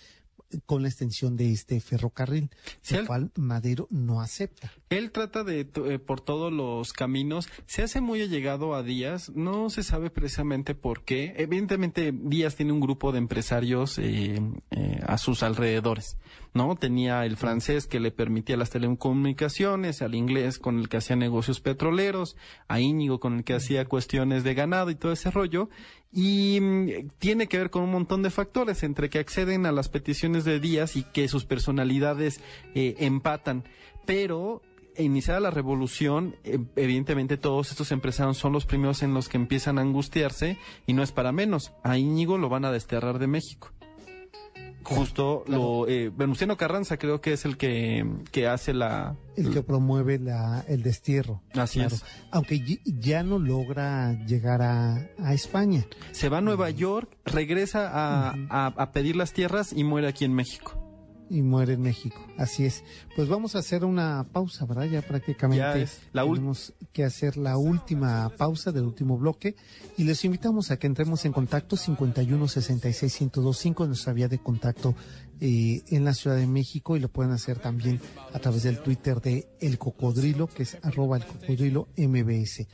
[0.67, 2.51] con la extensión de este ferrocarril,
[2.91, 4.73] el cual Madero no acepta.
[4.89, 9.71] Él trata de, eh, por todos los caminos, se hace muy allegado a Díaz, no
[9.71, 11.35] se sabe precisamente por qué.
[11.37, 14.41] Evidentemente, Díaz tiene un grupo de empresarios eh,
[14.71, 16.17] eh, a sus alrededores,
[16.53, 16.77] ¿no?
[16.77, 21.61] Tenía el francés que le permitía las telecomunicaciones, al inglés con el que hacía negocios
[21.61, 22.37] petroleros,
[22.69, 25.69] a Íñigo con el que hacía cuestiones de ganado y todo ese rollo,
[26.13, 29.89] y mm, tiene que ver con un montón de factores entre que acceden a las
[29.89, 32.41] peticiones de Díaz y que sus personalidades
[32.75, 33.65] eh, empatan.
[34.07, 34.63] Pero
[34.97, 39.79] iniciada la revolución, eh, evidentemente todos estos empresarios son los primeros en los que empiezan
[39.79, 41.73] a angustiarse y no es para menos.
[41.85, 43.73] A Íñigo lo van a desterrar de México
[44.83, 49.63] justo lo eh, Venustiano Carranza creo que es el que, que hace la el que
[49.63, 52.05] promueve la, el destierro así es.
[52.31, 55.87] Aunque ya no logra llegar a, a España.
[56.13, 60.35] Se va a Nueva York regresa a, a pedir las tierras y muere aquí en
[60.35, 60.90] México
[61.31, 62.21] y muere en México.
[62.37, 62.85] Así es.
[63.15, 64.85] Pues vamos a hacer una pausa, ¿verdad?
[64.87, 69.55] Ya prácticamente la tenemos que hacer la última pausa del último bloque
[69.97, 74.95] y les invitamos a que entremos en contacto 51 66 1025 nuestra vía de contacto
[75.41, 78.01] eh, en la Ciudad de México y lo pueden hacer también
[78.33, 82.67] a través del Twitter de El Cocodrilo, que es arroba el cocodrilo MBS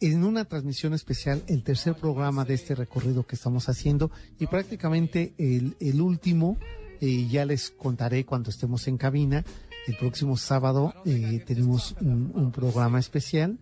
[0.00, 5.34] en una transmisión especial el tercer programa de este recorrido que estamos haciendo y prácticamente
[5.36, 6.56] el, el último
[7.00, 9.44] eh, ya les contaré cuando estemos en cabina.
[9.86, 13.58] El próximo sábado eh, tenemos un, programa especial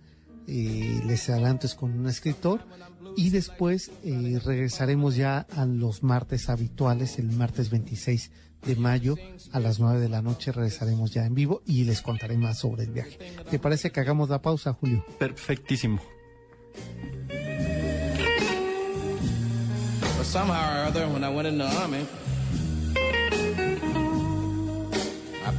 [0.50, 2.62] eh, les adelanto es con un escritor
[3.18, 8.30] y después eh, regresaremos ya a los martes habituales, el martes 26
[8.64, 9.16] de mayo
[9.52, 12.84] a las 9 de la noche regresaremos ya en vivo y les contaré más sobre
[12.84, 13.18] el viaje.
[13.50, 15.04] ¿Te parece que hagamos la pausa, Julio?
[15.18, 16.00] Perfectísimo.
[20.16, 22.06] But somehow or other, when I went in the army,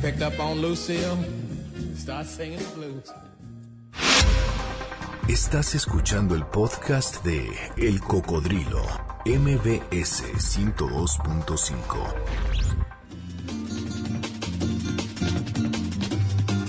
[0.01, 1.17] picked up on Lucille,
[1.95, 3.11] started singing the blues.
[5.27, 8.81] Estás escuchando el podcast de El Cocodrilo,
[9.25, 12.13] MBS 102.5.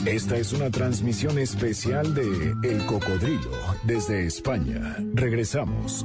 [0.06, 3.50] Esta es una transmisión especial de El Cocodrilo
[3.84, 4.96] desde España.
[5.14, 6.04] Regresamos.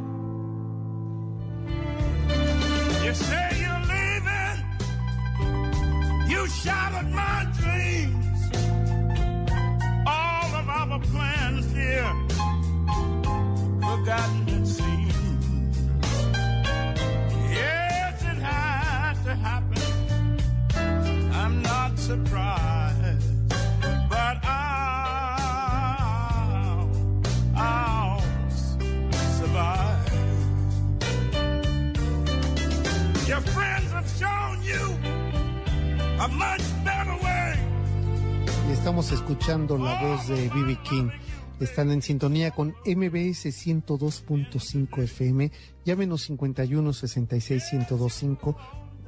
[41.66, 45.52] Están en sintonía con MBS 102.5 FM,
[45.84, 48.56] llámenos 51 66 1025.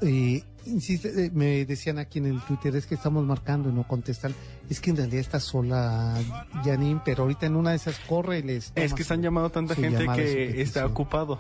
[0.02, 3.88] Eh, insiste, eh, me decían aquí en el Twitter, es que estamos marcando y no
[3.88, 4.34] contestan.
[4.72, 6.18] Es que en realidad está sola
[6.64, 8.72] Janine, pero ahorita en una de esas corre y les.
[8.74, 11.40] Es que están su- llamando tanta gente que está ocupado.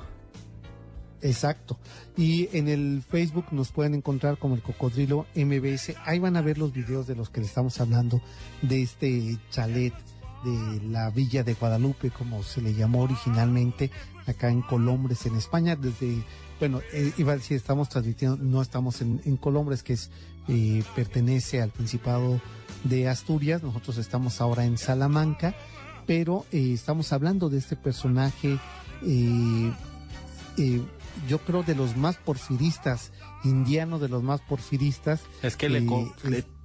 [1.23, 1.79] Exacto.
[2.15, 5.95] Y en el Facebook nos pueden encontrar como el Cocodrilo MBS.
[6.05, 8.21] Ahí van a ver los videos de los que le estamos hablando,
[8.61, 9.93] de este chalet
[10.43, 13.91] de la Villa de Guadalupe, como se le llamó originalmente,
[14.25, 16.23] acá en Colombres, en España, desde,
[16.59, 20.11] bueno, eh, iba a decir, estamos transmitiendo, no estamos en, en Colombres, que es,
[20.47, 22.41] eh, pertenece al Principado
[22.83, 25.55] de Asturias, nosotros estamos ahora en Salamanca,
[26.05, 28.57] pero eh, estamos hablando de este personaje,
[29.03, 29.73] eh,
[30.57, 30.81] eh,
[31.27, 33.11] yo creo de los más porfiristas,
[33.43, 35.21] indiano de los más porfiristas.
[35.43, 35.85] Es que le,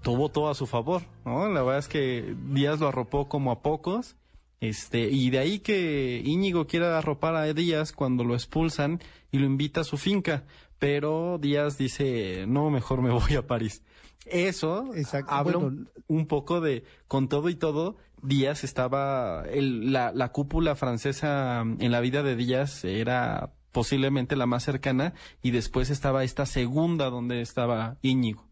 [0.03, 1.48] tuvo todo a su favor, ¿no?
[1.48, 4.16] La verdad es que Díaz lo arropó como a pocos.
[4.61, 9.00] Este, y de ahí que Íñigo quiera arropar a Díaz cuando lo expulsan
[9.32, 10.44] y lo invita a su finca.
[10.78, 13.82] Pero Díaz dice, no, mejor me voy a París.
[14.24, 15.32] Eso Exacto.
[15.32, 20.76] habla Bueno, un, poco de, con todo y todo, Díaz estaba, el- la, la cúpula
[20.76, 26.46] francesa en la vida de Díaz era posiblemente la más cercana y después estaba esta
[26.46, 28.46] segunda donde estaba Íñigo.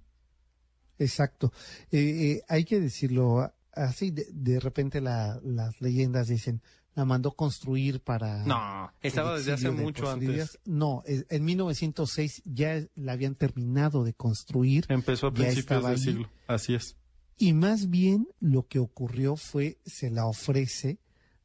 [1.00, 1.52] Exacto.
[1.90, 1.98] Eh,
[2.38, 6.62] eh, hay que decirlo así, de, de repente la- las leyendas dicen,
[6.94, 8.44] la mandó construir para...
[8.44, 10.58] No, estaba desde hace de mucho antes.
[10.64, 15.98] No, eh, en 1906 ya la habían terminado de construir Empezó a principios del ahí.
[15.98, 16.30] siglo.
[16.46, 16.96] Así es.
[17.38, 20.98] y más bien lo que ocurrió fue se la ofrece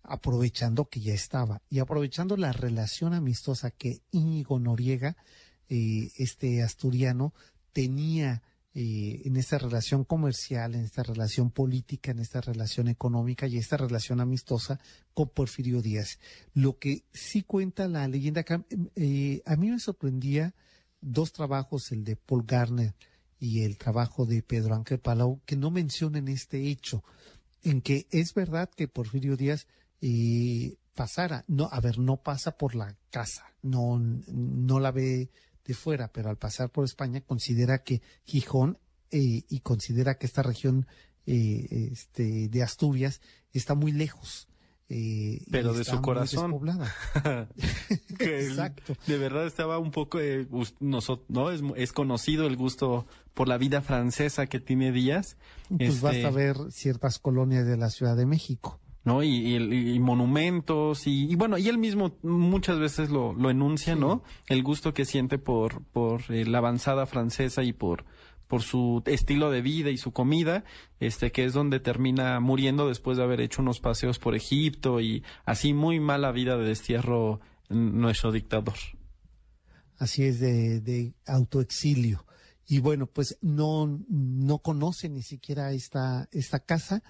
[0.04, 5.16] aprovechando que ya estaba y aprovechando la relación amistosa que Íñigo Noriega,
[5.70, 7.34] eh, este asturiano,
[7.74, 8.44] tenía
[8.78, 13.78] eh, en esta relación comercial, en esta relación política, en esta relación económica y esta
[13.78, 14.82] relación amistosa
[15.14, 16.20] con Porfirio Díaz.
[16.54, 18.44] Lo que sí cuenta la leyenda,
[18.98, 20.54] eh, a mí me sorprendía
[21.00, 22.94] dos trabajos, el de Paul Garner
[23.40, 27.02] y el trabajo de Pedro Ángel Palau, que no mencionan este hecho,
[27.64, 29.68] en que es verdad que Porfirio Díaz
[30.02, 35.30] eh, pasara, no, a ver, no pasa por la casa, no, no la ve
[35.66, 38.78] de fuera, pero al pasar por España considera que Gijón
[39.12, 40.88] eh, y considera que esta región
[41.26, 43.22] eh, este, de Asturias
[43.54, 44.48] está muy lejos.
[44.90, 46.52] eh, Pero de su corazón.
[48.18, 48.96] Que Exacto.
[49.08, 50.48] De verdad estaba un poco, eh,
[50.80, 51.52] ¿no?
[51.52, 55.38] Es, es conocido el gusto por la vida francesa que tiene Díaz.
[55.70, 58.80] Pues Este, basta ver ciertas colonias de la Ciudad de México.
[59.06, 59.24] ¿No?
[59.24, 63.50] Y, y el- y monumentos y, y bueno, y él mismo muchas veces lo, lo
[63.50, 64.24] enuncia, ¿no?
[64.48, 68.04] El gusto que siente por, por eh, la avanzada francesa y por,
[68.48, 70.64] por su estilo de vida y su comida,
[71.00, 75.24] este, que es donde termina muriendo después de haber hecho unos paseos por Egipto y
[75.46, 77.40] así muy mala vida de destierro
[77.70, 78.76] nuestro dictador.
[79.98, 82.26] así es de, de autoexilio.
[82.68, 87.04] Y bueno, pues no, no conoce ni siquiera esta, esta casa.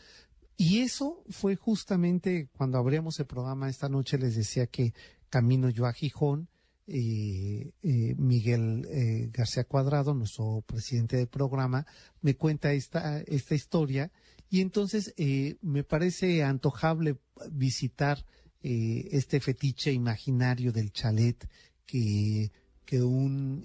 [0.57, 3.69] Y eso fue justamente cuando abríamos el programa.
[3.69, 4.93] Esta noche, les decía que
[5.29, 6.47] camino yo a Gijón,
[6.87, 11.85] eh, eh, Miguel eh, García Cuadrado, nuestro presidente del programa,
[12.21, 14.11] me cuenta esta, esta historia.
[14.49, 17.17] Y entonces eh, me parece antojable
[17.51, 18.23] visitar
[18.61, 21.49] eh, este fetiche imaginario del chalet
[21.85, 22.51] que,
[22.85, 23.63] que un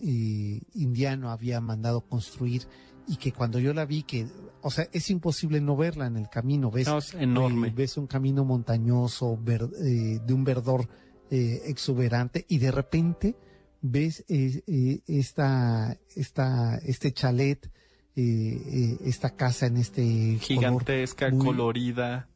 [0.75, 2.67] indiano había mandado construir
[3.07, 4.27] y que cuando yo la vi que
[4.63, 7.69] o sea es imposible no verla en el camino ves No, es enorme.
[7.69, 10.89] eh, ves un camino montañoso ver- eh, de un verdor
[11.31, 13.37] eh, exuberante y de repente
[13.83, 17.71] ves esta esta este chalet
[18.17, 22.29] esta casa en este color Gigantesca, muy- colorida.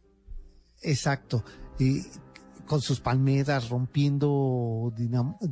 [0.81, 1.45] Exacto.
[1.79, 2.03] Y
[2.67, 4.91] con sus palmeras rompiendo,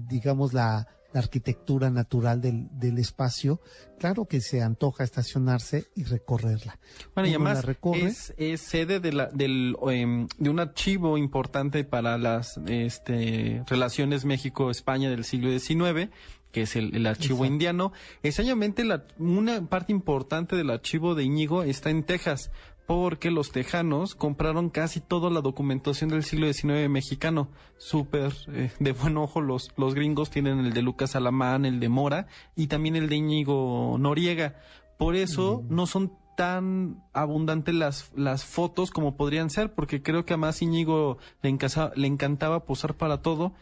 [0.09, 3.61] digamos, la, la arquitectura natural del, del espacio,
[3.99, 6.79] claro que se antoja estacionarse y recorrerla.
[7.15, 8.05] Bueno, y Uno la además recorre.
[8.07, 14.25] es, es sede de, la, del, em, de un archivo importante para las este, relaciones
[14.25, 16.11] México-España del siglo XIX,
[16.51, 17.53] que es el, el archivo Exacto.
[17.53, 17.93] indiano.
[18.23, 22.51] Extrañamente, la, una parte importante del archivo de Íñigo está en Texas,
[22.87, 27.49] porque los tejanos compraron casi toda la documentación del siglo XIX mexicano.
[27.79, 31.89] Súper eh, de buen ojo los, los gringos tienen el de Lucas Alamán, el de
[31.89, 32.27] Mora
[32.57, 34.57] y también el de Íñigo Noriega.
[34.99, 40.35] Por eso no son tan abundantes las, las fotos como podrían ser, porque creo que
[40.35, 43.53] a más Íñigo le, encasa- le encantaba posar para todo,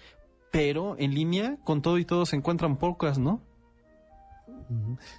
[0.52, 3.42] pero en línea, con todo y todo, se encuentran pocas, ¿no?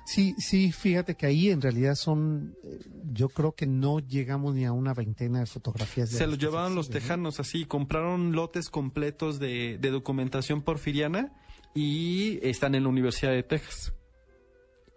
[0.06, 2.80] Sí, sí, fíjate que ahí en realidad son, eh,
[3.12, 6.10] yo creo que no llegamos ni a una veintena de fotografías.
[6.12, 11.34] de Se que llevaban los tejanos así, compraron lotes completos de, de documentación porfiriana
[11.76, 13.94] y están en la Universidad de Texas.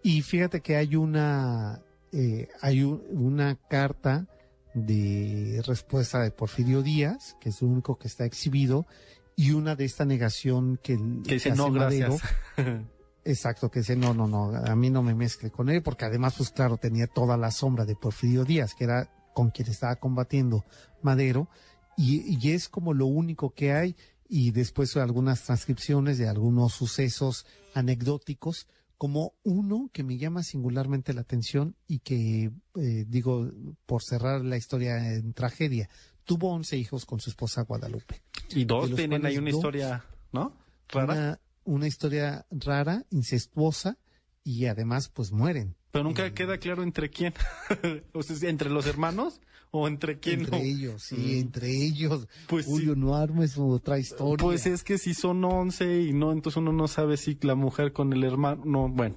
[0.03, 1.81] Y fíjate que hay una,
[2.11, 4.27] eh, hay un- una carta
[4.73, 8.85] de respuesta de Porfirio Díaz, que es lo único que está exhibido,
[9.37, 12.17] y una de esta negación que, el- Que dice, no, Madero.
[12.55, 12.85] gracias.
[13.25, 16.35] Exacto, que dice, no, no, no, a mí no me mezcle con él, porque además,
[16.37, 20.63] pues claro, tenía toda la sombra de Porfirio Díaz, que era con quien estaba combatiendo
[21.01, 21.49] Madero,
[21.97, 23.95] y, y es como lo único que hay,
[24.29, 28.67] y después algunas transcripciones de algunos sucesos anecdóticos,
[28.97, 33.51] como uno que me llama singularmente la atención y que, eh, digo,
[33.85, 35.89] por cerrar la historia en tragedia,
[36.23, 38.21] tuvo 11 hijos con su esposa Guadalupe.
[38.51, 40.53] y dos de tienen ahí una dos- historia, ¿no?
[40.89, 41.13] Rara.
[41.13, 43.97] Una, una historia rara, incestuosa,
[44.43, 45.75] y además, pues mueren.
[45.91, 47.33] Pero nunca queda claro entre quién.
[48.13, 49.41] o sea, ¿entre los hermanos
[49.71, 50.41] o entre quién?
[50.41, 50.63] entre no?
[50.63, 51.39] ellos, sí, Mm.
[51.39, 52.27] entre ellos.
[52.47, 52.71] Pues sí.
[52.71, 54.43] Julio, no armes otra historia.
[54.43, 57.91] Pues es que si son 11 y no, entonces uno no sabe si la mujer
[57.93, 59.15] con el hermano, no, bueno.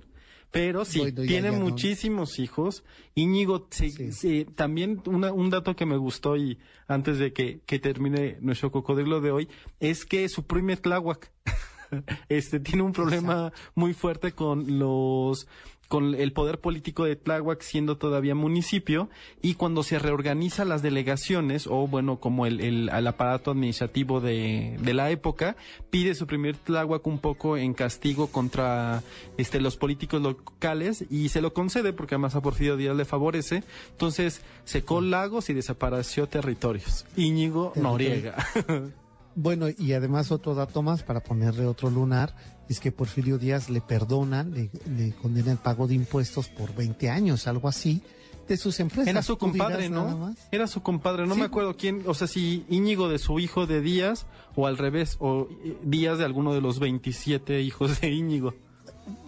[0.50, 1.64] Pero sí, Bueno, ya, tiene ya, no.
[1.64, 2.82] muchísimos hijos.
[3.14, 4.12] Íñigo, Sí.
[4.12, 8.72] se- también una- un dato que me gustó y antes de que, que termine nuestro
[8.72, 11.30] cocodrilo de hoy, es que suprime Tláhuac.
[12.28, 15.46] este tiene un problema muy fuerte con los
[15.88, 19.08] con el poder político de Tláhuac siendo todavía municipio
[19.42, 24.76] y cuando se reorganiza las delegaciones o bueno como el, el, el aparato administrativo de,
[24.80, 25.56] de la época
[25.90, 29.02] pide suprimir Tláhuac un poco en castigo contra
[29.38, 33.62] este los políticos locales y se lo concede porque además a Porfirio Díaz le favorece.
[33.90, 37.06] Entonces secó lagos y desapareció territorios.
[37.16, 37.90] Íñigo Territorio.
[37.90, 38.46] Noriega
[39.40, 42.34] Bueno, y además otro dato más para ponerle otro lunar,
[42.68, 47.08] es que Porfirio Díaz le perdona, le, le condena el pago de impuestos por 20
[47.08, 48.02] años, algo así,
[48.48, 49.06] de sus empresas.
[49.06, 50.34] Era su compadre, ¿no?
[50.50, 51.40] Era su compadre, no Sí.
[51.40, 54.26] me acuerdo quién, o sea, si Íñigo de su hijo de Díaz
[54.56, 58.54] o al revés, o eh, Díaz de alguno de los 27 hijos de Íñigo.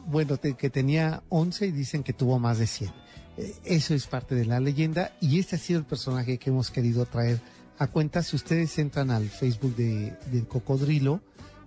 [0.07, 2.91] Bueno, te- que tenía 11 y dicen que tuvo más de 100.
[3.37, 6.71] Eh, Eso es parte de la leyenda y este ha sido el personaje que hemos
[6.73, 7.41] querido traer
[7.81, 8.23] a cuenta.
[8.23, 11.21] Si ustedes entran al Facebook de, del Cocodrilo,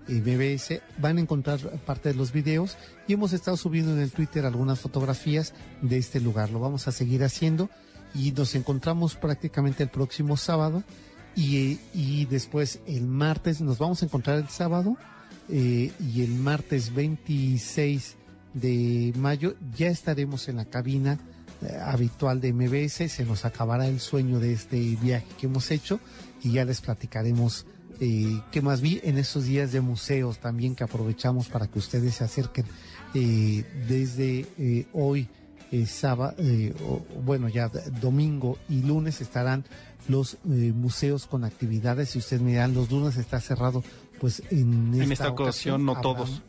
[0.08, 4.12] eh, BBS, van a encontrar parte de los videos y hemos estado subiendo en el
[4.12, 6.52] Twitter algunas fotografías de este lugar.
[6.52, 7.70] Lo vamos a seguir haciendo
[8.14, 10.84] y nos encontramos prácticamente el próximo sábado
[11.36, 14.98] y, eh, y después el martes nos vamos a encontrar el sábado
[15.50, 18.18] eh, y el martes 26
[18.54, 21.18] de mayo ya estaremos en la cabina
[21.86, 26.00] habitual de MBS, se nos acabará el sueño de este viaje que hemos hecho
[26.44, 27.66] y ya les platicaremos
[28.00, 32.16] eh, qué más vi en esos días de museos también que aprovechamos para que ustedes
[32.16, 32.66] se acerquen
[33.14, 35.28] eh, desde eh, hoy
[35.74, 36.72] eh, sábado, eh,
[37.26, 37.68] bueno ya
[38.00, 39.66] domingo y lunes estarán
[40.08, 43.84] los eh, museos con actividades y ustedes me dirán los lunes está cerrado
[44.20, 46.44] pues en, En esta ocasión, no todos.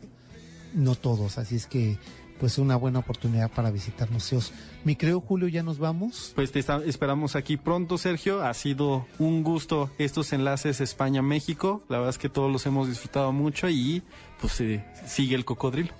[0.75, 1.97] no todos, así es que
[2.39, 4.51] pues una buena oportunidad para visitar museos.
[4.83, 6.33] Mi creo Julio, ya nos vamos.
[6.35, 8.43] Pues te está- esperamos aquí pronto, Sergio.
[8.43, 11.83] Ha sido un gusto estos enlaces España-México.
[11.89, 14.03] La verdad es que todos los hemos disfrutado mucho y
[14.41, 15.93] pues eh, sigue el cocodrilo.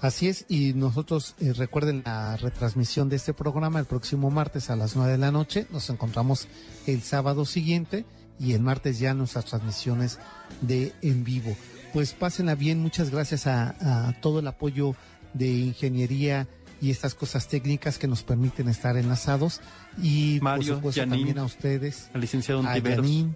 [0.00, 4.76] Así es, y nosotros eh, recuerden la retransmisión de este programa el próximo martes a
[4.76, 5.66] las 9 de la noche.
[5.70, 6.48] Nos encontramos
[6.86, 8.06] el sábado siguiente
[8.38, 10.18] y el martes ya nuestras transmisiones
[10.62, 11.54] de en vivo.
[11.92, 14.94] Pues pásenla bien, muchas gracias a, a todo el apoyo
[15.34, 16.46] de ingeniería
[16.80, 19.60] y estas cosas técnicas que nos permiten estar enlazados.
[20.02, 22.80] Y Mario, por supuesto Janine, también a ustedes, Al licenciado a.
[22.80, 23.34] Janine,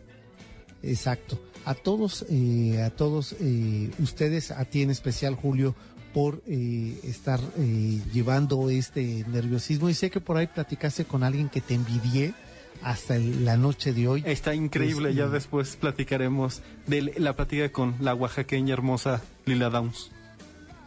[0.82, 5.74] exacto, a todos, eh, a todos eh, ustedes, a ti en especial Julio
[6.14, 9.90] por eh, estar eh, llevando este nerviosismo.
[9.90, 12.34] Y sé que por ahí platicaste con alguien que te envidié
[12.82, 14.22] hasta el- la noche de hoy.
[14.26, 20.10] Está increíble, Pues, ya después platicaremos de la plática con la oaxaqueña hermosa Lila Downs.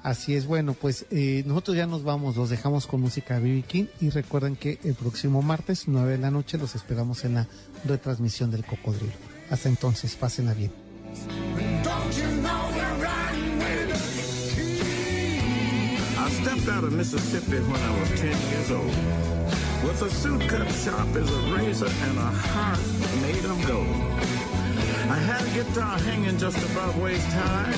[0.04, 3.64] Así es, bueno, pues eh, nosotros ya nos vamos, los dejamos con música de B.B.
[3.64, 7.48] King y recuerden que el próximo martes, 9 de la noche, los esperamos en la
[7.84, 9.12] retransmisión del Cocodrilo.
[9.50, 10.72] Hasta entonces, pásenla bien.
[11.84, 15.98] Don't you know we're riding with the king?
[16.18, 18.94] I stepped out of Mississippi when I was 10 years old.
[19.84, 22.80] With a suit cut sharp as a razor and a heart
[23.22, 23.88] made of gold.
[25.10, 27.74] I had a guitar hanging just above waist high.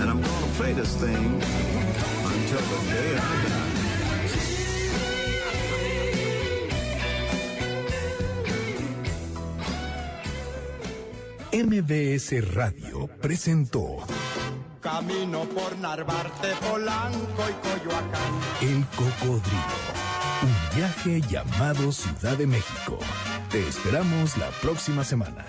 [0.00, 1.42] And I'm gonna play this thing
[2.32, 3.60] until the day I die.
[11.52, 13.98] MBS Radio presentó
[14.80, 18.32] Camino por Narvarte, Polanco y Coyoacán.
[18.62, 20.09] El Cocodrilo.
[20.42, 22.98] Un viaje llamado Ciudad de México.
[23.50, 25.44] Te esperamos la próxima semana.